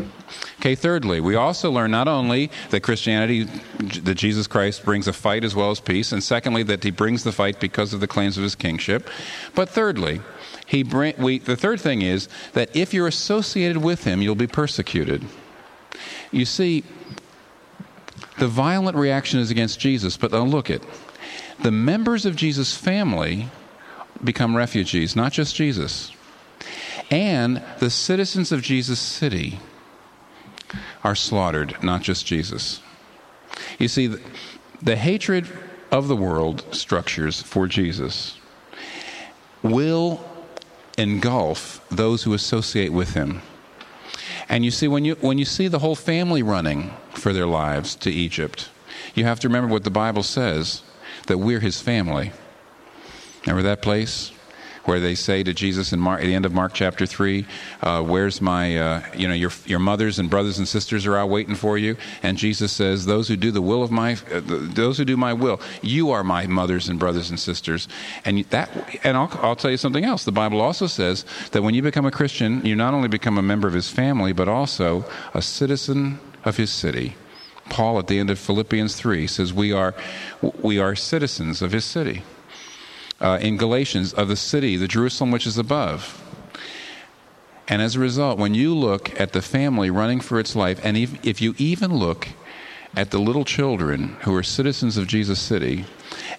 Okay, 0.58 0.74
thirdly, 0.74 1.20
we 1.20 1.36
also 1.36 1.70
learn 1.70 1.92
not 1.92 2.08
only 2.08 2.50
that 2.70 2.80
Christianity, 2.80 3.44
that 3.44 4.16
Jesus 4.16 4.48
Christ 4.48 4.84
brings 4.84 5.06
a 5.06 5.12
fight 5.12 5.44
as 5.44 5.54
well 5.54 5.70
as 5.70 5.78
peace, 5.78 6.10
and 6.10 6.22
secondly, 6.22 6.64
that 6.64 6.82
he 6.82 6.90
brings 6.90 7.22
the 7.22 7.30
fight 7.30 7.60
because 7.60 7.94
of 7.94 8.00
the 8.00 8.08
claims 8.08 8.36
of 8.36 8.42
his 8.42 8.56
kingship, 8.56 9.08
but 9.54 9.68
thirdly, 9.68 10.20
he 10.66 10.82
bring, 10.82 11.14
we, 11.18 11.38
the 11.38 11.56
third 11.56 11.80
thing 11.80 12.02
is 12.02 12.28
that 12.54 12.74
if 12.74 12.92
you're 12.92 13.06
associated 13.06 13.76
with 13.76 14.02
him, 14.04 14.20
you'll 14.22 14.34
be 14.34 14.48
persecuted. 14.48 15.24
You 16.32 16.44
see, 16.44 16.82
the 18.38 18.48
violent 18.48 18.96
reaction 18.96 19.38
is 19.38 19.52
against 19.52 19.78
Jesus, 19.78 20.16
but 20.16 20.32
now 20.32 20.42
look 20.42 20.68
at 20.68 20.82
the 21.62 21.70
members 21.70 22.26
of 22.26 22.34
Jesus' 22.34 22.76
family 22.76 23.50
become 24.22 24.56
refugees, 24.56 25.16
not 25.16 25.32
just 25.32 25.54
Jesus. 25.54 26.12
And 27.10 27.62
the 27.78 27.90
citizens 27.90 28.52
of 28.52 28.62
Jesus' 28.62 29.00
city 29.00 29.58
are 31.02 31.14
slaughtered, 31.14 31.82
not 31.82 32.02
just 32.02 32.26
Jesus. 32.26 32.80
You 33.78 33.88
see, 33.88 34.06
the, 34.06 34.20
the 34.82 34.96
hatred 34.96 35.48
of 35.90 36.08
the 36.08 36.16
world 36.16 36.64
structures 36.72 37.42
for 37.42 37.66
Jesus 37.66 38.38
will 39.62 40.24
engulf 40.96 41.84
those 41.90 42.22
who 42.22 42.34
associate 42.34 42.92
with 42.92 43.14
him. 43.14 43.42
And 44.48 44.64
you 44.64 44.70
see, 44.70 44.88
when 44.88 45.04
you, 45.04 45.14
when 45.16 45.38
you 45.38 45.44
see 45.44 45.68
the 45.68 45.78
whole 45.78 45.94
family 45.94 46.42
running 46.42 46.92
for 47.14 47.32
their 47.32 47.46
lives 47.46 47.94
to 47.96 48.10
Egypt, 48.10 48.68
you 49.14 49.24
have 49.24 49.40
to 49.40 49.48
remember 49.48 49.72
what 49.72 49.84
the 49.84 49.90
Bible 49.90 50.22
says 50.22 50.82
that 51.26 51.38
we're 51.38 51.60
his 51.60 51.80
family. 51.80 52.32
Remember 53.46 53.62
that 53.62 53.82
place? 53.82 54.32
where 54.84 55.00
they 55.00 55.14
say 55.14 55.42
to 55.42 55.52
Jesus 55.52 55.92
in 55.92 56.00
Mark, 56.00 56.20
at 56.20 56.26
the 56.26 56.34
end 56.34 56.46
of 56.46 56.52
Mark 56.52 56.72
chapter 56.74 57.06
3, 57.06 57.46
uh, 57.82 58.02
Where's 58.02 58.40
my, 58.40 58.76
uh, 58.76 59.02
you 59.14 59.28
know, 59.28 59.34
your, 59.34 59.50
your 59.66 59.78
mothers 59.78 60.18
and 60.18 60.30
brothers 60.30 60.58
and 60.58 60.66
sisters 60.66 61.06
are 61.06 61.16
out 61.16 61.28
waiting 61.28 61.54
for 61.54 61.78
you? 61.78 61.96
And 62.22 62.36
Jesus 62.36 62.72
says, 62.72 63.06
Those 63.06 63.28
who 63.28 63.36
do 63.36 63.50
the 63.50 63.62
will 63.62 63.82
of 63.82 63.90
my, 63.90 64.14
uh, 64.32 64.40
those 64.44 64.98
who 64.98 65.04
do 65.04 65.16
my 65.16 65.32
will, 65.32 65.60
you 65.82 66.10
are 66.10 66.24
my 66.24 66.46
mothers 66.46 66.88
and 66.88 66.98
brothers 66.98 67.30
and 67.30 67.38
sisters. 67.38 67.88
And 68.24 68.44
that, 68.46 68.70
and 69.04 69.16
I'll, 69.16 69.30
I'll 69.42 69.56
tell 69.56 69.70
you 69.70 69.76
something 69.76 70.04
else. 70.04 70.24
The 70.24 70.32
Bible 70.32 70.60
also 70.60 70.86
says 70.86 71.24
that 71.52 71.62
when 71.62 71.74
you 71.74 71.82
become 71.82 72.06
a 72.06 72.10
Christian, 72.10 72.64
you 72.64 72.74
not 72.74 72.94
only 72.94 73.08
become 73.08 73.38
a 73.38 73.42
member 73.42 73.68
of 73.68 73.74
his 73.74 73.90
family, 73.90 74.32
but 74.32 74.48
also 74.48 75.04
a 75.34 75.42
citizen 75.42 76.18
of 76.44 76.56
his 76.56 76.70
city. 76.70 77.14
Paul 77.68 78.00
at 78.00 78.08
the 78.08 78.18
end 78.18 78.30
of 78.30 78.38
Philippians 78.38 78.96
3 78.96 79.28
says 79.28 79.52
we 79.52 79.72
are 79.72 79.94
we 80.42 80.80
are 80.80 80.96
citizens 80.96 81.62
of 81.62 81.70
his 81.70 81.84
city 81.84 82.24
uh, 83.20 83.38
in 83.40 83.56
Galatians 83.56 84.12
of 84.12 84.28
the 84.28 84.36
city, 84.36 84.76
the 84.76 84.88
Jerusalem 84.88 85.30
which 85.30 85.46
is 85.46 85.58
above. 85.58 86.22
And 87.68 87.80
as 87.80 87.94
a 87.94 88.00
result, 88.00 88.38
when 88.38 88.54
you 88.54 88.74
look 88.74 89.18
at 89.20 89.32
the 89.32 89.42
family 89.42 89.90
running 89.90 90.20
for 90.20 90.40
its 90.40 90.56
life, 90.56 90.80
and 90.82 90.96
if, 90.96 91.24
if 91.24 91.40
you 91.40 91.54
even 91.58 91.94
look 91.94 92.28
at 92.96 93.12
the 93.12 93.20
little 93.20 93.44
children 93.44 94.16
who 94.22 94.34
are 94.34 94.42
citizens 94.42 94.96
of 94.96 95.06
Jesus 95.06 95.38
City, 95.38 95.84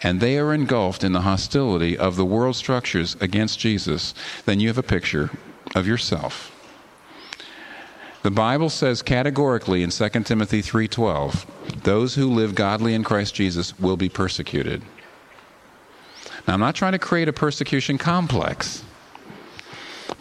and 0.04 0.20
they 0.20 0.38
are 0.38 0.54
engulfed 0.54 1.04
in 1.04 1.14
the 1.14 1.22
hostility 1.22 1.98
of 1.98 2.18
the 2.18 2.26
world 2.26 2.56
structures 2.56 3.16
against 3.22 3.60
Jesus, 3.60 4.14
then 4.46 4.60
you 4.60 4.68
have 4.68 4.78
a 4.78 4.84
picture 4.84 5.30
of 5.74 5.88
yourself. 5.88 6.52
The 8.24 8.32
Bible 8.32 8.70
says 8.70 9.02
categorically 9.02 9.82
in 9.82 9.90
2 9.90 10.26
Timothy 10.26 10.62
3:12, 10.62 11.46
those 11.84 12.16
who 12.16 12.30
live 12.30 12.54
godly 12.54 12.94
in 12.94 13.04
Christ 13.04 13.34
Jesus 13.34 13.80
will 13.80 13.98
be 13.98 14.10
persecuted. 14.10 14.84
Now 16.48 16.54
I'm 16.54 16.60
not 16.60 16.76
trying 16.76 16.94
to 16.94 17.00
create 17.00 17.28
a 17.28 17.34
persecution 17.34 17.98
complex. 17.98 18.84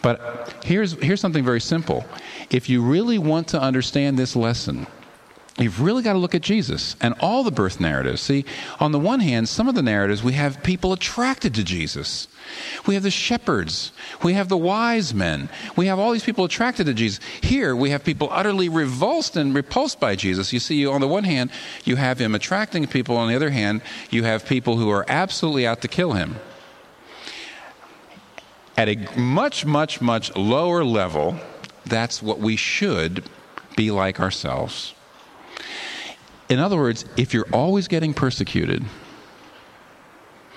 But 0.01 0.55
here's 0.63 0.93
here's 0.93 1.21
something 1.21 1.43
very 1.43 1.61
simple. 1.61 2.05
If 2.49 2.69
you 2.69 2.81
really 2.81 3.17
want 3.19 3.49
to 3.49 3.61
understand 3.61 4.17
this 4.17 4.35
lesson, 4.35 4.87
You've 5.61 5.79
really 5.79 6.01
got 6.01 6.13
to 6.13 6.19
look 6.19 6.33
at 6.33 6.41
Jesus 6.41 6.95
and 7.01 7.13
all 7.19 7.43
the 7.43 7.51
birth 7.51 7.79
narratives. 7.79 8.21
See, 8.21 8.45
on 8.79 8.91
the 8.91 8.99
one 8.99 9.19
hand, 9.19 9.47
some 9.47 9.67
of 9.67 9.75
the 9.75 9.83
narratives 9.83 10.23
we 10.23 10.33
have 10.33 10.63
people 10.63 10.91
attracted 10.91 11.53
to 11.53 11.63
Jesus. 11.63 12.27
We 12.87 12.95
have 12.95 13.03
the 13.03 13.11
shepherds. 13.11 13.91
We 14.23 14.33
have 14.33 14.49
the 14.49 14.57
wise 14.57 15.13
men. 15.13 15.49
We 15.75 15.85
have 15.85 15.99
all 15.99 16.13
these 16.13 16.23
people 16.23 16.45
attracted 16.45 16.87
to 16.87 16.95
Jesus. 16.95 17.23
Here, 17.41 17.75
we 17.75 17.91
have 17.91 18.03
people 18.03 18.29
utterly 18.31 18.69
revulsed 18.69 19.37
and 19.37 19.53
repulsed 19.53 19.99
by 19.99 20.15
Jesus. 20.15 20.51
You 20.51 20.59
see, 20.59 20.85
on 20.87 20.99
the 20.99 21.07
one 21.07 21.25
hand, 21.25 21.51
you 21.83 21.95
have 21.95 22.17
him 22.17 22.33
attracting 22.33 22.87
people. 22.87 23.15
On 23.15 23.29
the 23.29 23.35
other 23.35 23.51
hand, 23.51 23.81
you 24.09 24.23
have 24.23 24.47
people 24.47 24.77
who 24.77 24.89
are 24.89 25.05
absolutely 25.07 25.67
out 25.67 25.81
to 25.83 25.87
kill 25.87 26.13
him. 26.13 26.37
At 28.75 28.89
a 28.89 28.95
much, 29.15 29.63
much, 29.63 30.01
much 30.01 30.35
lower 30.35 30.83
level, 30.83 31.37
that's 31.85 32.23
what 32.23 32.39
we 32.39 32.55
should 32.55 33.25
be 33.75 33.91
like 33.91 34.19
ourselves. 34.19 34.95
In 36.51 36.59
other 36.59 36.75
words, 36.75 37.05
if 37.15 37.33
you're 37.33 37.47
always 37.53 37.87
getting 37.87 38.13
persecuted, 38.13 38.83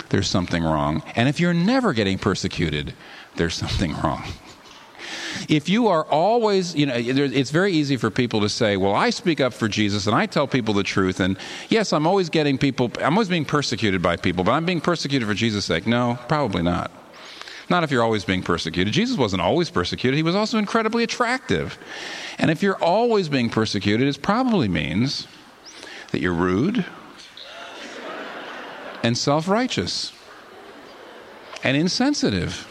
there's 0.09 0.29
something 0.29 0.65
wrong. 0.65 1.05
And 1.15 1.29
if 1.29 1.39
you're 1.39 1.55
never 1.55 1.93
getting 1.93 2.19
persecuted, 2.19 2.95
there's 3.37 3.55
something 3.55 3.93
wrong. 4.03 4.25
If 5.49 5.69
you 5.69 5.87
are 5.87 6.03
always, 6.07 6.75
you 6.75 6.87
know, 6.87 6.95
it's 6.97 7.53
very 7.53 7.73
easy 7.73 7.97
for 7.97 8.11
people 8.11 8.41
to 8.41 8.49
say, 8.49 8.77
well, 8.77 8.93
I 8.93 9.11
speak 9.11 9.41
up 9.41 9.53
for 9.53 9.69
Jesus 9.69 10.09
and 10.09 10.17
I 10.17 10.27
tell 10.27 10.49
people 10.49 10.75
the 10.75 10.83
truth. 10.83 11.21
And 11.21 11.39
yes, 11.69 11.93
I'm 11.93 12.09
always 12.09 12.29
getting 12.29 12.59
people, 12.59 12.91
I'm 13.01 13.13
always 13.13 13.29
being 13.29 13.45
persecuted 13.45 14.03
by 14.03 14.17
people, 14.17 14.43
but 14.43 14.51
I'm 14.51 14.67
being 14.67 14.81
persecuted 14.81 15.29
for 15.29 15.35
Jesus' 15.35 15.65
sake. 15.65 15.87
No, 15.87 16.19
probably 16.27 16.63
not. 16.63 16.91
Not 17.71 17.85
if 17.85 17.93
you're 17.93 18.03
always 18.03 18.25
being 18.25 18.43
persecuted. 18.43 18.93
Jesus 18.93 19.17
wasn't 19.17 19.43
always 19.43 19.71
persecuted, 19.71 20.17
he 20.17 20.25
was 20.25 20.35
also 20.35 20.59
incredibly 20.59 21.05
attractive. 21.05 21.79
And 22.39 22.51
if 22.51 22.65
you're 22.65 22.83
always 22.83 23.29
being 23.29 23.49
persecuted, 23.49 24.09
it 24.09 24.21
probably 24.21 24.67
means 24.67 25.29
that 26.15 26.21
you're 26.21 26.33
rude 26.33 26.85
and 29.03 29.19
self 29.19 29.49
righteous 29.49 30.13
and 31.65 31.77
insensitive. 31.77 32.69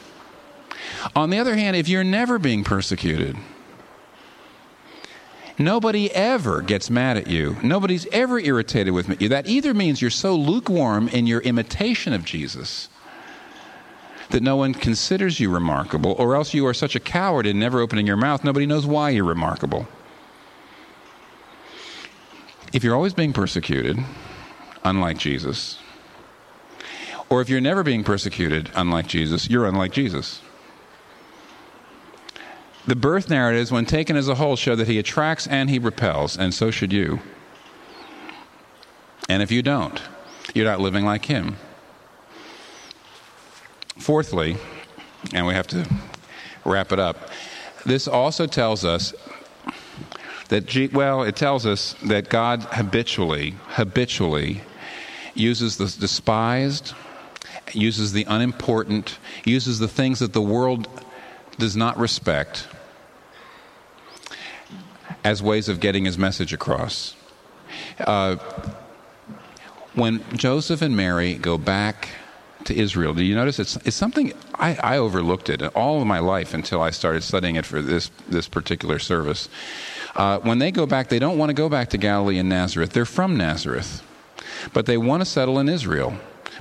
On 1.14 1.30
the 1.30 1.40
other 1.40 1.58
hand, 1.58 1.76
if 1.76 1.90
you're 1.90 2.06
never 2.06 2.40
being 2.40 2.64
persecuted, 2.64 3.36
nobody 5.60 6.10
ever 6.14 6.62
gets 6.62 6.90
mad 6.90 7.18
at 7.18 7.28
you, 7.28 7.58
nobody's 7.62 8.08
ever 8.14 8.40
irritated 8.40 8.94
with 8.94 9.22
you, 9.22 9.28
that 9.28 9.46
either 9.46 9.74
means 9.74 10.02
you're 10.02 10.10
so 10.10 10.34
lukewarm 10.34 11.10
in 11.10 11.28
your 11.28 11.42
imitation 11.42 12.14
of 12.14 12.24
Jesus 12.24 12.88
that 14.30 14.42
no 14.42 14.56
one 14.56 14.74
considers 14.74 15.42
you 15.42 15.50
remarkable, 15.50 16.14
or 16.14 16.38
else 16.38 16.54
you 16.54 16.66
are 16.66 16.74
such 16.74 16.96
a 16.96 17.00
coward 17.02 17.46
in 17.46 17.60
never 17.60 17.82
opening 17.82 18.08
your 18.08 18.16
mouth, 18.16 18.46
nobody 18.46 18.66
knows 18.66 18.86
why 18.86 19.10
you're 19.10 19.26
remarkable. 19.26 19.86
If 22.74 22.84
you're 22.84 22.96
always 22.96 23.14
being 23.14 23.34
persecuted, 23.34 24.00
unlike 24.84 25.20
Jesus, 25.20 25.78
or 27.30 27.40
if 27.40 27.48
you're 27.48 27.62
never 27.62 27.84
being 27.84 28.04
persecuted, 28.04 28.72
unlike 28.76 29.06
Jesus, 29.06 29.48
you're 29.48 29.68
unlike 29.68 29.92
Jesus. 29.92 30.42
The 32.88 32.96
birth 32.96 33.30
narratives, 33.30 33.72
when 33.72 33.86
taken 33.86 34.18
as 34.18 34.28
a 34.28 34.36
whole, 34.36 34.56
show 34.56 34.76
that 34.76 34.88
he 34.88 34.98
attracts 34.98 35.46
and 35.46 35.70
he 35.70 35.78
repels, 35.78 36.36
and 36.36 36.52
so 36.52 36.72
should 36.72 36.92
you. 36.92 37.20
And 39.30 39.44
if 39.44 39.52
you 39.52 39.62
don't, 39.62 40.02
you're 40.56 40.66
not 40.66 40.82
living 40.82 41.06
like 41.06 41.26
him. 41.26 41.58
Fourthly, 44.00 44.58
and 45.32 45.46
we 45.46 45.54
have 45.54 45.68
to 45.68 45.88
wrap 46.66 46.92
it 46.92 47.00
up, 47.00 47.30
this 47.86 48.08
also 48.08 48.48
tells 48.48 48.84
us 48.84 49.14
that, 50.54 50.94
well, 50.94 51.24
it 51.24 51.36
tells 51.36 51.66
us 51.66 51.96
that 52.04 52.30
God 52.30 52.62
habitually, 52.62 53.56
habitually 53.70 54.62
uses 55.34 55.78
the 55.78 55.86
despised, 56.00 56.94
uses 57.72 58.14
the 58.14 58.24
unimportant, 58.26 59.18
uses 59.46 59.80
the 59.80 59.88
things 59.88 60.20
that 60.20 60.34
the 60.34 60.42
world 60.42 60.88
does 61.58 61.76
not 61.76 61.98
respect 61.98 62.68
as 65.24 65.42
ways 65.42 65.70
of 65.70 65.80
getting 65.80 66.06
his 66.06 66.20
message 66.20 66.54
across. 66.54 67.16
Uh, 68.00 68.36
when 69.96 70.24
Joseph 70.36 70.84
and 70.84 70.96
Mary 70.96 71.34
go 71.34 71.58
back 71.58 72.10
to 72.66 72.76
Israel, 72.76 73.16
do 73.16 73.24
you 73.24 73.34
notice 73.34 73.58
it's, 73.58 73.76
it's 73.78 73.96
something 73.96 74.34
I, 74.54 74.76
I 74.76 74.98
overlooked 74.98 75.50
it 75.50 75.64
all 75.76 76.00
of 76.00 76.06
my 76.06 76.20
life 76.20 76.54
until 76.54 76.80
I 76.80 76.92
started 76.92 77.24
studying 77.24 77.56
it 77.56 77.66
for 77.66 77.82
this, 77.82 78.12
this 78.30 78.48
particular 78.48 79.00
service. 79.00 79.50
Uh, 80.16 80.40
when 80.40 80.60
they 80.60 80.72
go 80.72 80.86
back, 80.86 81.10
they 81.10 81.20
don't 81.20 81.38
want 81.38 81.50
to 81.50 81.54
go 81.54 81.70
back 81.70 81.90
to 81.90 81.98
Galilee 81.98 82.38
and 82.38 82.50
Nazareth. 82.50 82.92
They're 82.92 83.06
from 83.06 83.36
Nazareth, 83.36 84.04
but 84.74 84.86
they 84.86 84.98
want 84.98 85.22
to 85.22 85.26
settle 85.26 85.60
in 85.60 85.70
Israel. 85.70 86.14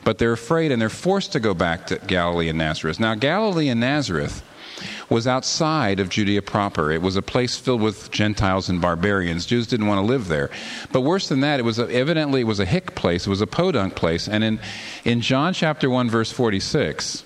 But 0.05 0.19
they're 0.19 0.33
afraid 0.33 0.73
and 0.73 0.83
they're 0.83 0.89
forced 0.89 1.33
to 1.33 1.41
go 1.41 1.55
back 1.55 1.87
to 1.89 1.97
Galilee 1.99 2.49
and 2.49 2.59
Nazareth. 2.59 2.99
Now, 2.99 3.15
Galilee 3.15 3.69
and 3.69 3.79
Nazareth 3.81 4.43
was 5.09 5.27
outside 5.27 6.01
of 6.01 6.09
Judea 6.09 6.43
proper. 6.43 6.91
It 6.91 7.03
was 7.03 7.17
a 7.17 7.23
place 7.23 7.57
filled 7.57 7.83
with 7.83 8.11
Gentiles 8.11 8.69
and 8.69 8.81
barbarians. 8.81 9.47
Jews 9.47 9.67
didn't 9.67 9.87
want 9.87 9.99
to 9.99 10.07
live 10.07 10.29
there. 10.29 10.51
But 10.91 11.03
worse 11.03 11.29
than 11.29 11.41
that, 11.41 11.61
it 11.61 11.63
was 11.63 11.79
a, 11.79 11.89
evidently 11.93 12.41
it 12.41 12.47
was 12.47 12.61
a 12.61 12.65
hick 12.65 12.95
place. 12.95 13.27
It 13.27 13.31
was 13.31 13.41
a 13.41 13.47
podunk 13.47 13.95
place. 13.95 14.29
And 14.29 14.43
in, 14.43 14.61
in 15.05 15.21
John 15.21 15.53
chapter 15.53 15.89
1, 15.89 16.11
verse 16.11 16.33
46, 16.33 17.25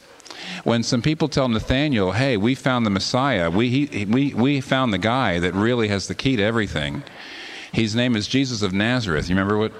when 0.64 0.83
some 0.83 1.03
people 1.03 1.29
tell 1.29 1.49
Nathaniel, 1.49 2.12
hey, 2.12 2.37
we 2.37 2.55
found 2.55 2.87
the 2.87 2.90
Messiah, 2.90 3.51
we, 3.51 3.87
he, 3.87 4.05
we, 4.05 4.35
we 4.35 4.61
found 4.61 4.92
the 4.92 4.99
guy 4.99 5.38
that 5.38 5.55
really 5.55 5.88
has 5.88 6.09
the 6.09 6.14
key 6.14 6.37
to 6.37 6.42
everything. 6.42 7.03
His 7.72 7.94
name 7.94 8.16
is 8.16 8.27
Jesus 8.27 8.62
of 8.62 8.72
Nazareth. 8.72 9.29
You 9.29 9.35
remember 9.35 9.59
what, 9.59 9.72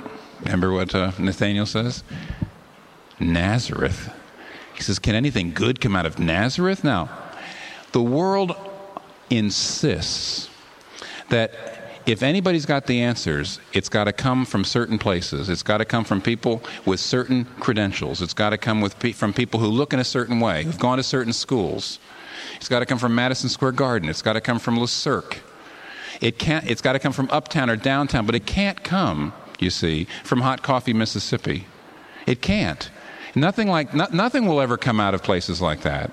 remember 0.42 0.72
what 0.72 0.94
uh, 0.94 1.12
Nathaniel 1.18 1.66
says? 1.66 2.04
Nazareth. 3.18 4.12
He 4.74 4.82
says, 4.82 4.98
Can 4.98 5.14
anything 5.14 5.52
good 5.52 5.80
come 5.80 5.96
out 5.96 6.06
of 6.06 6.18
Nazareth? 6.18 6.84
Now, 6.84 7.08
the 7.92 8.02
world 8.02 8.54
insists 9.30 10.50
that 11.30 11.75
if 12.06 12.22
anybody's 12.22 12.66
got 12.66 12.86
the 12.86 13.02
answers, 13.02 13.58
it's 13.72 13.88
got 13.88 14.04
to 14.04 14.12
come 14.12 14.46
from 14.46 14.64
certain 14.64 14.96
places. 14.96 15.48
It's 15.48 15.64
got 15.64 15.78
to 15.78 15.84
come 15.84 16.04
from 16.04 16.22
people 16.22 16.62
with 16.84 17.00
certain 17.00 17.44
credentials. 17.58 18.22
It's 18.22 18.32
got 18.32 18.50
to 18.50 18.58
come 18.58 18.80
with 18.80 18.98
pe- 19.00 19.12
from 19.12 19.32
people 19.32 19.58
who 19.58 19.66
look 19.66 19.92
in 19.92 19.98
a 19.98 20.04
certain 20.04 20.38
way, 20.38 20.62
who've 20.62 20.78
gone 20.78 20.98
to 20.98 21.02
certain 21.02 21.32
schools. 21.32 21.98
It's 22.56 22.68
got 22.68 22.78
to 22.78 22.86
come 22.86 22.98
from 22.98 23.14
Madison 23.14 23.48
Square 23.48 23.72
Garden. 23.72 24.08
It's 24.08 24.22
got 24.22 24.34
to 24.34 24.40
come 24.40 24.60
from 24.60 24.78
Le 24.78 24.86
Cirque. 24.86 25.40
It 26.20 26.38
can't, 26.38 26.68
it's 26.70 26.80
got 26.80 26.92
to 26.92 27.00
come 27.00 27.12
from 27.12 27.28
uptown 27.30 27.68
or 27.68 27.76
downtown, 27.76 28.24
but 28.24 28.36
it 28.36 28.46
can't 28.46 28.82
come, 28.84 29.32
you 29.58 29.70
see, 29.70 30.06
from 30.22 30.40
Hot 30.40 30.62
Coffee, 30.62 30.92
Mississippi. 30.92 31.66
It 32.24 32.40
can't. 32.40 32.88
Nothing, 33.34 33.68
like, 33.68 33.92
no, 33.92 34.06
nothing 34.12 34.46
will 34.46 34.60
ever 34.60 34.76
come 34.76 35.00
out 35.00 35.12
of 35.12 35.22
places 35.22 35.60
like 35.60 35.82
that 35.82 36.10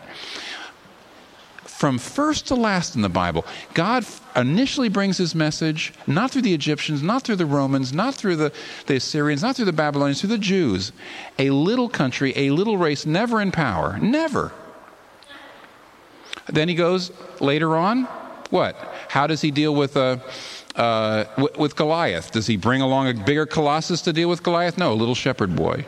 from 1.84 1.98
first 1.98 2.48
to 2.48 2.56
last 2.56 2.96
in 2.96 3.02
the 3.02 3.10
Bible, 3.10 3.46
God 3.74 4.06
initially 4.38 4.88
brings 4.88 5.18
his 5.18 5.36
message 5.36 5.94
not 6.08 6.32
through 6.32 6.44
the 6.44 6.54
Egyptians, 6.54 7.04
not 7.04 7.24
through 7.24 7.36
the 7.36 7.46
Romans, 7.46 7.92
not 7.92 8.16
through 8.16 8.38
the, 8.38 8.54
the 8.86 8.96
Assyrians, 8.96 9.42
not 9.42 9.58
through 9.58 9.66
the 9.66 9.74
Babylonians, 9.74 10.22
through 10.22 10.30
the 10.30 10.38
Jews. 10.38 10.94
A 11.38 11.50
little 11.50 11.90
country, 11.90 12.32
a 12.38 12.52
little 12.52 12.78
race, 12.78 13.06
never 13.06 13.42
in 13.42 13.52
power. 13.52 14.00
Never. 14.00 14.54
Then 16.48 16.70
he 16.70 16.76
goes 16.76 17.12
later 17.42 17.76
on. 17.76 18.06
What? 18.50 18.78
How 19.10 19.28
does 19.28 19.42
he 19.42 19.52
deal 19.52 19.76
with 19.76 19.98
uh, 19.98 20.20
uh, 20.78 21.26
with 21.60 21.76
Goliath? 21.76 22.32
Does 22.32 22.48
he 22.48 22.56
bring 22.56 22.82
along 22.82 23.10
a 23.10 23.14
bigger 23.14 23.46
Colossus 23.46 24.02
to 24.04 24.14
deal 24.14 24.30
with 24.30 24.42
Goliath? 24.42 24.78
No, 24.78 24.94
a 24.94 24.96
little 24.96 25.16
shepherd 25.16 25.54
boy. 25.54 25.86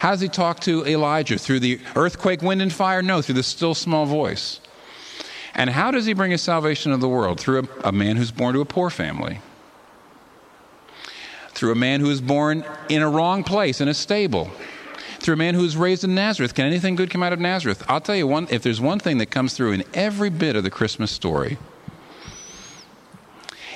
How 0.00 0.10
does 0.10 0.22
he 0.22 0.28
talk 0.28 0.58
to 0.62 0.84
Elijah? 0.84 1.38
Through 1.38 1.60
the 1.60 1.78
earthquake, 1.94 2.42
wind, 2.42 2.62
and 2.62 2.72
fire? 2.72 3.00
No, 3.00 3.22
through 3.22 3.36
the 3.36 3.44
still 3.44 3.76
small 3.76 4.06
voice. 4.06 4.58
And 5.60 5.68
how 5.68 5.90
does 5.90 6.06
he 6.06 6.14
bring 6.14 6.30
his 6.30 6.40
salvation 6.40 6.90
to 6.90 6.96
the 6.96 7.06
world? 7.06 7.38
Through 7.38 7.68
a, 7.84 7.88
a 7.88 7.92
man 7.92 8.16
who's 8.16 8.30
born 8.30 8.54
to 8.54 8.62
a 8.62 8.64
poor 8.64 8.88
family. 8.88 9.42
Through 11.50 11.72
a 11.72 11.74
man 11.74 12.00
who 12.00 12.08
is 12.08 12.22
born 12.22 12.64
in 12.88 13.02
a 13.02 13.10
wrong 13.10 13.44
place, 13.44 13.82
in 13.82 13.86
a 13.86 13.92
stable. 13.92 14.50
Through 15.18 15.34
a 15.34 15.36
man 15.36 15.54
who 15.54 15.60
was 15.60 15.76
raised 15.76 16.02
in 16.02 16.14
Nazareth. 16.14 16.54
Can 16.54 16.64
anything 16.64 16.96
good 16.96 17.10
come 17.10 17.22
out 17.22 17.34
of 17.34 17.40
Nazareth? 17.40 17.84
I'll 17.90 18.00
tell 18.00 18.16
you 18.16 18.26
one, 18.26 18.48
if 18.50 18.62
there's 18.62 18.80
one 18.80 19.00
thing 19.00 19.18
that 19.18 19.26
comes 19.26 19.52
through 19.52 19.72
in 19.72 19.84
every 19.92 20.30
bit 20.30 20.56
of 20.56 20.64
the 20.64 20.70
Christmas 20.70 21.10
story, 21.10 21.58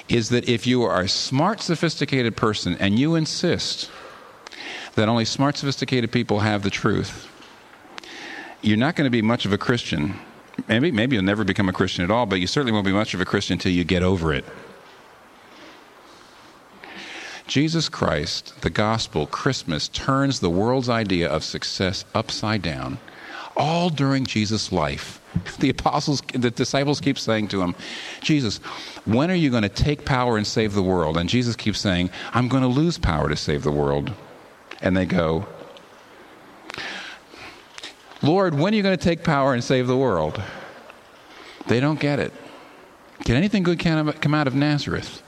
is 0.09 0.31
that 0.31 0.49
if 0.49 0.67
you 0.67 0.85
are 0.85 1.03
a 1.03 1.09
smart, 1.09 1.61
sophisticated 1.61 2.35
person 2.35 2.79
and 2.81 2.99
you 2.99 3.15
insist 3.15 3.91
that 4.95 5.07
only 5.07 5.27
smart, 5.27 5.59
sophisticated 5.59 6.11
people 6.11 6.41
have 6.41 6.63
the 6.63 6.71
truth, 6.71 7.29
you're 8.63 8.79
not 8.79 8.97
going 8.97 9.05
to 9.05 9.11
be 9.11 9.21
much 9.21 9.45
of 9.45 9.53
a 9.53 9.59
Christian. 9.59 10.15
Maybe, 10.69 10.91
maybe 10.93 11.17
you'll 11.17 11.25
never 11.25 11.45
become 11.45 11.69
a 11.69 11.73
Christian 11.73 12.05
at 12.05 12.11
all, 12.11 12.27
but 12.27 12.41
you 12.41 12.47
certainly 12.47 12.73
won't 12.73 12.87
be 12.87 12.93
much 12.93 13.15
of 13.15 13.21
a 13.21 13.25
Christian 13.25 13.55
until 13.55 13.73
you 13.73 13.85
get 13.85 14.03
over 14.03 14.33
it. 14.33 14.45
Jesus 17.47 17.89
Christ, 17.89 18.61
the 18.63 18.71
gospel, 18.71 19.27
Christmas, 19.27 19.89
turns 19.89 20.41
the 20.41 20.49
world's 20.49 20.89
idea 20.89 21.29
of 21.29 21.45
success 21.45 22.05
upside 22.15 22.63
down, 22.63 22.99
all 23.57 23.91
during 23.91 24.25
Jesus' 24.25 24.73
life. 24.73 25.21
The 25.59 25.71
apostles, 25.71 26.23
the 26.33 26.53
disciples 26.53 27.01
keep 27.01 27.19
saying 27.19 27.49
to 27.49 27.61
him, 27.61 27.75
Jesus, 28.21 28.59
when 29.05 29.33
are 29.33 29.37
you 29.37 29.51
going 29.51 29.65
to 29.65 29.69
take 29.69 30.05
power 30.05 30.37
and 30.37 30.47
save 30.47 30.75
the 30.75 30.83
world? 30.83 31.17
And 31.17 31.29
Jesus 31.29 31.57
keeps 31.57 31.81
saying, 31.81 32.11
I'm 32.33 32.49
going 32.49 32.63
to 32.63 32.69
lose 32.69 32.99
power 32.99 33.29
to 33.29 33.37
save 33.37 33.65
the 33.65 33.73
world. 33.73 34.13
And 34.81 34.97
they 34.97 35.07
go, 35.07 35.45
Lord, 38.25 38.55
when 38.55 38.73
are 38.73 38.77
you 38.77 38.83
going 38.83 38.97
to 38.97 39.05
take 39.05 39.23
power 39.23 39.53
and 39.53 39.63
save 39.63 39.87
the 39.87 39.99
world? 39.99 40.43
They 41.67 41.79
don't 41.79 42.01
get 42.01 42.19
it. 42.19 42.33
Can 43.27 43.37
anything 43.37 43.63
good 43.63 43.79
come 43.79 44.35
out 44.35 44.47
of 44.47 44.55
Nazareth? 44.55 45.23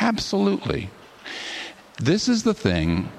Absolutely. 0.00 0.90
This 1.98 2.28
is 2.28 2.42
the 2.42 2.54
thing, 2.54 3.10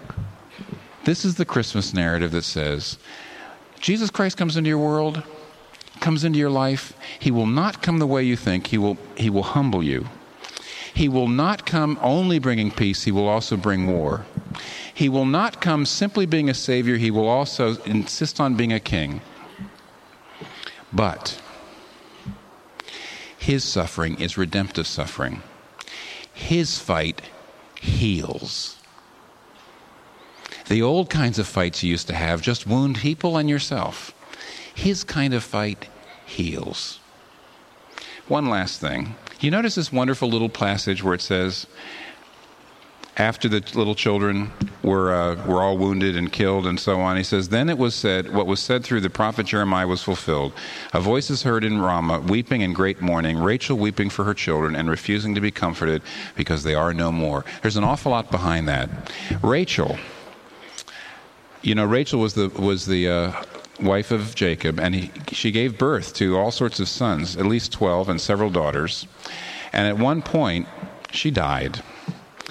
this 1.06 1.24
is 1.24 1.36
the 1.36 1.46
Christmas 1.46 1.94
narrative 1.94 2.32
that 2.32 2.44
says 2.44 2.98
Jesus 3.80 4.10
Christ 4.10 4.36
comes 4.36 4.58
into 4.58 4.68
your 4.68 4.78
world, 4.78 5.24
comes 6.02 6.26
into 6.26 6.38
your 6.38 6.50
life. 6.50 6.94
He 7.20 7.32
will 7.32 7.46
not 7.46 7.82
come 7.82 8.00
the 8.00 8.08
way 8.08 8.24
you 8.24 8.36
think, 8.36 8.68
He 8.68 8.78
will, 8.78 8.98
he 9.16 9.30
will 9.30 9.44
humble 9.44 9.82
you. 9.82 10.10
He 10.94 11.08
will 11.08 11.30
not 11.30 11.66
come 11.66 11.98
only 12.02 12.38
bringing 12.38 12.70
peace, 12.70 13.04
He 13.04 13.14
will 13.14 13.30
also 13.30 13.56
bring 13.56 13.88
war. 13.88 14.26
He 15.00 15.08
will 15.08 15.24
not 15.24 15.62
come 15.62 15.86
simply 15.86 16.26
being 16.26 16.50
a 16.50 16.54
Savior, 16.54 16.98
He 16.98 17.10
will 17.10 17.30
also 17.30 17.82
insist 17.84 18.42
on 18.42 18.56
being 18.56 18.74
a 18.74 18.82
King. 18.82 19.22
But 20.92 21.42
His 23.38 23.64
suffering 23.64 24.20
is 24.20 24.38
redemptive 24.38 24.88
suffering. 24.88 25.42
His 26.34 26.80
fight 26.80 27.22
heals. 27.80 28.76
The 30.68 30.82
old 30.82 31.10
kinds 31.10 31.40
of 31.40 31.48
fights 31.48 31.82
you 31.82 31.92
used 31.92 32.08
to 32.08 32.14
have 32.14 32.42
just 32.42 32.68
wound 32.68 32.98
people 32.98 33.38
and 33.38 33.50
yourself. 33.50 34.14
His 34.76 35.06
kind 35.06 35.34
of 35.34 35.46
fight 35.46 35.88
heals. 36.26 37.00
One 38.28 38.50
last 38.50 38.82
thing. 38.82 39.16
You 39.40 39.50
notice 39.50 39.76
this 39.76 39.94
wonderful 39.94 40.30
little 40.30 40.50
passage 40.50 41.02
where 41.02 41.14
it 41.14 41.22
says, 41.22 41.68
after 43.17 43.50
the 43.50 43.63
little 43.76 43.95
children 43.95 44.52
were, 44.82 45.13
uh, 45.13 45.45
were 45.45 45.62
all 45.62 45.78
wounded 45.78 46.15
and 46.15 46.32
killed 46.32 46.65
and 46.65 46.80
so 46.80 47.00
on, 47.02 47.17
he 47.17 47.24
says, 47.24 47.50
Then 47.50 47.69
it 47.69 47.78
was 47.78 47.93
said, 47.93 48.34
what 48.34 48.48
was 48.48 48.60
said 48.60 48.84
through 48.84 49.02
the 49.02 49.10
prophet 49.10 49.45
Jeremiah 49.45 49.88
was 49.88 50.02
fulfilled. 50.02 50.54
A 50.93 51.02
voice 51.02 51.30
is 51.30 51.43
heard 51.43 51.63
in 51.63 51.82
Ramah, 51.82 52.22
weeping 52.22 52.62
in 52.62 52.74
great 52.74 53.02
mourning, 53.02 53.38
Rachel 53.38 53.78
weeping 53.78 54.10
for 54.10 54.24
her 54.24 54.34
children 54.34 54.76
and 54.76 54.89
refusing 54.89 55.36
to 55.36 55.41
be 55.41 55.52
comforted 55.52 56.02
because 56.36 56.63
they 56.63 56.76
are 56.76 56.93
no 56.93 57.12
more. 57.12 57.43
There's 57.62 57.78
an 57.78 57.84
awful 57.84 58.12
lot 58.12 58.32
behind 58.32 58.67
that. 58.67 58.89
Rachel, 59.41 59.98
you 61.62 61.76
know, 61.76 61.86
Rachel 61.86 62.19
was 62.19 62.36
the, 62.36 62.50
was 62.50 62.86
the 62.86 63.10
uh, 63.10 63.43
wife 63.82 64.12
of 64.12 64.36
Jacob, 64.36 64.80
and 64.80 64.95
he, 64.95 65.12
she 65.32 65.52
gave 65.52 65.78
birth 65.78 66.13
to 66.15 66.38
all 66.38 66.52
sorts 66.52 66.80
of 66.80 66.88
sons, 66.88 67.36
at 67.38 67.45
least 67.45 67.72
12, 67.74 68.10
and 68.10 68.22
several 68.22 68.50
daughters. 68.50 69.08
And 69.74 69.88
at 69.88 69.98
one 69.98 70.22
point, 70.22 70.67
she 71.12 71.32
died. 71.32 71.82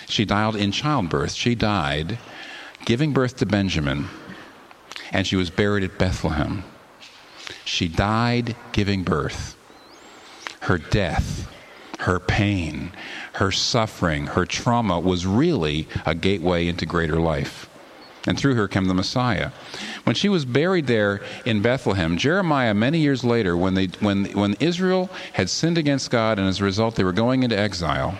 She 0.08 0.24
died 0.24 0.56
in 0.56 0.72
childbirth. 0.72 1.32
She 1.32 1.54
died 1.54 2.18
giving 2.84 3.12
birth 3.12 3.36
to 3.36 3.46
Benjamin, 3.46 4.08
and 5.12 5.26
she 5.26 5.36
was 5.36 5.50
buried 5.50 5.84
at 5.84 5.98
Bethlehem. 5.98 6.64
She 7.64 7.88
died 7.88 8.56
giving 8.72 9.04
birth. 9.04 9.56
Her 10.60 10.78
death, 10.78 11.50
her 12.00 12.18
pain, 12.18 12.92
her 13.34 13.52
suffering, 13.52 14.28
her 14.28 14.46
trauma 14.46 14.98
was 14.98 15.26
really 15.26 15.86
a 16.06 16.14
gateway 16.14 16.66
into 16.66 16.86
greater 16.86 17.20
life. 17.20 17.68
And 18.26 18.38
through 18.38 18.56
her 18.56 18.68
came 18.68 18.86
the 18.86 18.94
Messiah. 18.94 19.52
When 20.04 20.14
she 20.14 20.28
was 20.28 20.44
buried 20.44 20.86
there 20.86 21.20
in 21.44 21.62
Bethlehem, 21.62 22.18
Jeremiah, 22.18 22.74
many 22.74 22.98
years 22.98 23.24
later, 23.24 23.56
when, 23.56 23.74
they, 23.74 23.86
when, 24.00 24.26
when 24.32 24.54
Israel 24.60 25.08
had 25.34 25.48
sinned 25.48 25.78
against 25.78 26.10
God 26.10 26.38
and 26.38 26.48
as 26.48 26.60
a 26.60 26.64
result 26.64 26.96
they 26.96 27.04
were 27.04 27.12
going 27.12 27.42
into 27.42 27.58
exile, 27.58 28.18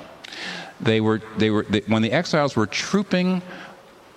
they 0.80 1.00
were, 1.00 1.20
they 1.36 1.50
were, 1.50 1.64
they, 1.64 1.80
when 1.80 2.02
the 2.02 2.12
exiles 2.12 2.56
were 2.56 2.66
trooping 2.66 3.42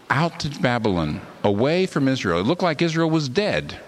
out 0.09 0.39
to 0.41 0.49
Babylon, 0.61 1.21
away 1.43 1.85
from 1.85 2.07
Israel, 2.07 2.39
it 2.39 2.45
looked 2.45 2.61
like 2.61 2.81
Israel 2.81 3.09
was 3.09 3.29
dead. 3.29 3.79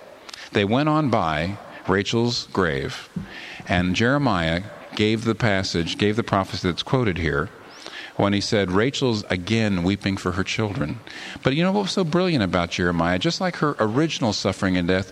They 0.52 0.66
went 0.66 0.90
on 0.90 1.10
by 1.10 1.58
Rachel's 1.88 2.48
grave, 2.48 3.10
and 3.68 3.96
Jeremiah 3.96 4.64
gave 4.96 5.26
the 5.26 5.36
passage, 5.36 5.98
gave 5.98 6.16
the 6.16 6.24
prophecy 6.24 6.68
that's 6.68 6.84
quoted 6.84 7.18
here, 7.18 7.50
when 8.16 8.34
he 8.34 8.42
said, 8.42 8.72
Rachel's 8.72 9.24
again 9.30 9.84
weeping 9.84 10.18
for 10.18 10.34
her 10.34 10.44
children. 10.44 11.00
But 11.42 11.56
you 11.56 11.64
know 11.64 11.72
what 11.72 11.84
was 11.84 11.92
so 11.92 12.04
brilliant 12.04 12.44
about 12.44 12.70
Jeremiah? 12.70 13.18
Just 13.18 13.42
like 13.42 13.58
her 13.58 13.76
original 13.80 14.34
suffering 14.34 14.78
and 14.78 14.88
death, 14.88 15.12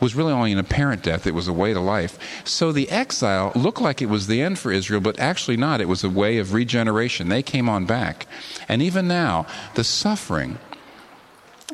was 0.00 0.14
really 0.14 0.32
only 0.32 0.52
an 0.52 0.58
apparent 0.58 1.02
death, 1.02 1.26
it 1.26 1.34
was 1.34 1.48
a 1.48 1.52
way 1.52 1.72
to 1.72 1.80
life. 1.80 2.18
So 2.44 2.72
the 2.72 2.88
exile 2.90 3.52
looked 3.54 3.80
like 3.80 4.00
it 4.00 4.08
was 4.08 4.26
the 4.26 4.40
end 4.42 4.58
for 4.58 4.70
Israel, 4.70 5.00
but 5.00 5.18
actually 5.18 5.56
not. 5.56 5.80
It 5.80 5.88
was 5.88 6.04
a 6.04 6.10
way 6.10 6.38
of 6.38 6.52
regeneration. 6.52 7.28
They 7.28 7.42
came 7.42 7.68
on 7.68 7.86
back. 7.86 8.26
And 8.68 8.82
even 8.82 9.08
now, 9.08 9.46
the 9.74 9.84
suffering 9.84 10.58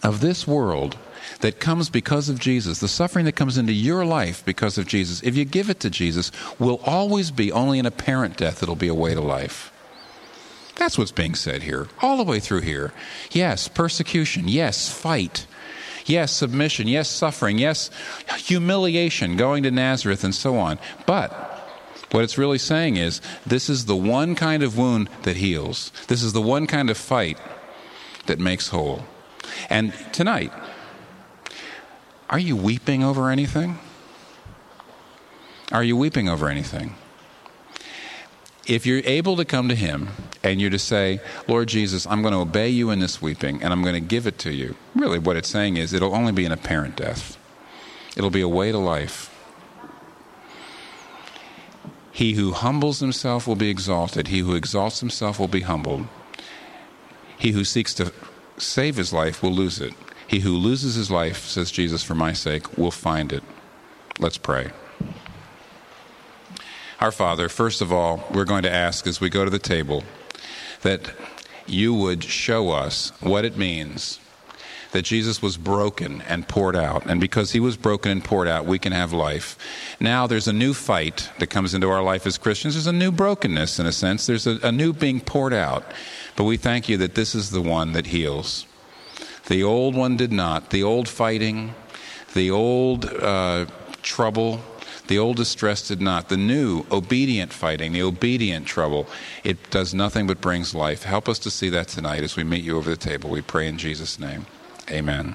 of 0.03 0.21
this 0.21 0.47
world 0.47 0.97
that 1.41 1.61
comes 1.61 1.91
because 1.91 2.29
of 2.29 2.39
Jesus, 2.39 2.81
the 2.81 2.89
suffering 2.89 3.25
that 3.25 3.37
comes 3.37 3.59
into 3.59 3.73
your 3.73 4.05
life 4.05 4.45
because 4.45 4.79
of 4.79 4.87
Jesus, 4.87 5.23
if 5.23 5.37
you 5.37 5.45
give 5.45 5.71
it 5.71 5.81
to 5.81 5.91
Jesus, 5.91 6.31
will 6.59 6.81
always 6.85 7.31
be 7.31 7.53
only 7.53 7.79
an 7.79 7.87
apparent 7.87 8.37
death. 8.37 8.63
It'll 8.63 8.77
be 8.77 8.89
a 8.89 8.95
way 8.95 9.15
to 9.15 9.21
life. 9.21 9.71
That's 10.77 10.99
what's 10.99 11.13
being 11.13 11.35
said 11.35 11.63
here, 11.63 11.89
all 12.03 12.17
the 12.17 12.25
way 12.25 12.41
through 12.41 12.63
here. 12.63 12.93
Yes, 13.31 13.69
persecution. 13.69 14.49
Yes, 14.49 14.89
fight. 14.89 15.47
Yes, 16.05 16.33
submission. 16.33 16.87
Yes, 16.89 17.09
suffering. 17.09 17.59
Yes, 17.59 17.91
humiliation, 18.37 19.37
going 19.37 19.63
to 19.63 19.71
Nazareth, 19.71 20.25
and 20.25 20.35
so 20.35 20.57
on. 20.57 20.79
But 21.07 21.33
what 22.11 22.25
it's 22.25 22.39
really 22.39 22.59
saying 22.59 22.97
is 22.97 23.21
this 23.47 23.69
is 23.69 23.87
the 23.87 23.97
one 23.97 24.35
kind 24.35 24.63
of 24.63 24.79
wound 24.79 25.09
that 25.23 25.37
heals, 25.37 25.91
this 26.09 26.23
is 26.23 26.33
the 26.33 26.43
one 26.43 26.67
kind 26.67 26.91
of 26.91 26.97
fight 26.97 27.39
that 28.27 28.39
makes 28.39 28.69
whole. 28.69 29.05
And 29.69 29.93
tonight, 30.13 30.53
are 32.31 32.39
you 32.39 32.57
weeping 32.57 33.03
over 33.03 33.31
anything? 33.31 33.79
Are 35.73 35.83
you 35.83 35.97
weeping 35.97 36.29
over 36.29 36.49
anything? 36.49 36.95
If 38.67 38.87
you're 38.87 39.03
able 39.05 39.37
to 39.37 39.45
come 39.45 39.69
to 39.69 39.75
Him 39.75 40.09
and 40.43 40.61
you're 40.61 40.71
to 40.71 40.79
say, 40.79 41.21
Lord 41.49 41.69
Jesus, 41.69 42.07
I'm 42.07 42.23
going 42.23 42.33
to 42.33 42.41
obey 42.41 42.69
you 42.69 42.91
in 42.91 42.99
this 42.99 43.21
weeping 43.21 43.63
and 43.63 43.73
I'm 43.73 43.83
going 43.83 43.95
to 43.95 44.01
give 44.01 44.27
it 44.27 44.39
to 44.41 44.53
you, 44.53 44.75
really 44.95 45.19
what 45.19 45.37
it's 45.37 45.49
saying 45.49 45.77
is 45.77 45.93
it'll 45.93 46.15
only 46.15 46.33
be 46.33 46.45
an 46.45 46.53
apparent 46.53 46.97
death, 46.97 47.39
it'll 48.17 48.31
be 48.31 48.41
a 48.41 48.49
way 48.49 48.73
to 48.73 48.79
life. 48.79 49.31
He 52.13 52.35
who 52.35 52.53
humbles 52.53 53.01
himself 53.01 53.47
will 53.49 53.57
be 53.57 53.71
exalted, 53.71 54.29
he 54.29 54.39
who 54.39 54.55
exalts 54.55 55.01
himself 55.01 55.39
will 55.41 55.49
be 55.49 55.63
humbled. 55.63 56.07
He 57.37 57.51
who 57.51 57.65
seeks 57.65 57.93
to 57.95 58.13
save 58.57 58.97
his 58.97 59.13
life 59.13 59.43
will 59.43 59.53
lose 59.53 59.81
it. 59.81 59.93
He 60.27 60.41
who 60.41 60.57
loses 60.57 60.95
his 60.95 61.11
life, 61.11 61.45
says 61.45 61.71
Jesus, 61.71 62.03
for 62.03 62.15
my 62.15 62.33
sake, 62.33 62.79
will 62.79 62.93
find 62.93 63.33
it. 63.33 63.43
Let's 64.19 64.39
pray. 64.39 64.71
Our 67.01 67.13
Father, 67.13 67.49
first 67.49 67.81
of 67.81 67.93
all, 67.93 68.25
we're 68.33 68.45
going 68.45 68.63
to 68.63 68.73
ask 68.73 69.07
as 69.07 69.21
we 69.21 69.29
go 69.29 69.45
to 69.45 69.51
the 69.51 69.59
table 69.59 70.05
that 70.83 71.13
you 71.67 71.95
would 71.95 72.23
show 72.23 72.71
us 72.71 73.13
what 73.21 73.45
it 73.45 73.57
means 73.57 74.21
that 74.95 75.03
Jesus 75.03 75.43
was 75.43 75.57
broken 75.57 76.23
and 76.29 76.47
poured 76.47 76.77
out. 76.77 77.05
And 77.07 77.21
because 77.21 77.51
he 77.51 77.59
was 77.59 77.77
broken 77.77 78.13
and 78.13 78.25
poured 78.25 78.47
out, 78.47 78.65
we 78.65 78.79
can 78.79 78.93
have 78.93 79.13
life. 79.13 79.59
Now 79.99 80.29
there's 80.29 80.47
a 80.47 80.53
new 80.53 80.73
fight 80.73 81.31
that 81.41 81.49
comes 81.49 81.75
into 81.75 81.91
our 81.91 82.03
life 82.03 82.29
as 82.29 82.39
Christians. 82.39 82.75
There's 82.75 82.87
a 82.87 82.93
new 82.93 83.11
brokenness, 83.11 83.81
in 83.81 83.87
a 83.87 83.93
sense. 83.93 84.27
There's 84.27 84.47
a, 84.47 84.61
a 84.63 84.71
new 84.71 84.93
being 84.93 85.21
poured 85.21 85.53
out. 85.53 85.85
But 86.37 86.45
we 86.45 86.57
thank 86.57 86.89
you 86.89 86.97
that 86.99 87.17
this 87.17 87.35
is 87.35 87.51
the 87.51 87.61
one 87.61 87.91
that 87.95 88.07
heals. 88.07 88.67
The 89.47 89.65
old 89.65 89.97
one 89.97 90.17
did 90.17 90.31
not. 90.31 90.71
The 90.71 90.85
old 90.85 91.09
fighting, 91.09 91.75
the 92.33 92.53
old 92.53 93.05
uh, 93.05 93.67
trouble, 94.03 94.61
the 95.07 95.19
old 95.19 95.37
distress 95.37 95.87
did 95.87 96.01
not. 96.01 96.29
The 96.29 96.37
new, 96.37 96.85
obedient 96.91 97.53
fighting, 97.53 97.93
the 97.93 98.03
obedient 98.03 98.67
trouble, 98.67 99.07
it 99.43 99.71
does 99.71 99.95
nothing 99.95 100.27
but 100.27 100.41
brings 100.41 100.75
life. 100.75 101.03
Help 101.03 101.29
us 101.29 101.39
to 101.41 101.51
see 101.51 101.69
that 101.71 101.89
tonight 101.89 102.23
as 102.23 102.37
we 102.37 102.45
meet 102.45 102.65
you 102.65 102.77
over 102.77 102.91
the 102.91 102.97
table. 102.97 103.31
We 103.31 103.43
pray 103.43 103.69
in 103.69 103.79
Jesus' 103.79 104.19
name. 104.19 104.47
Amen. 104.91 105.35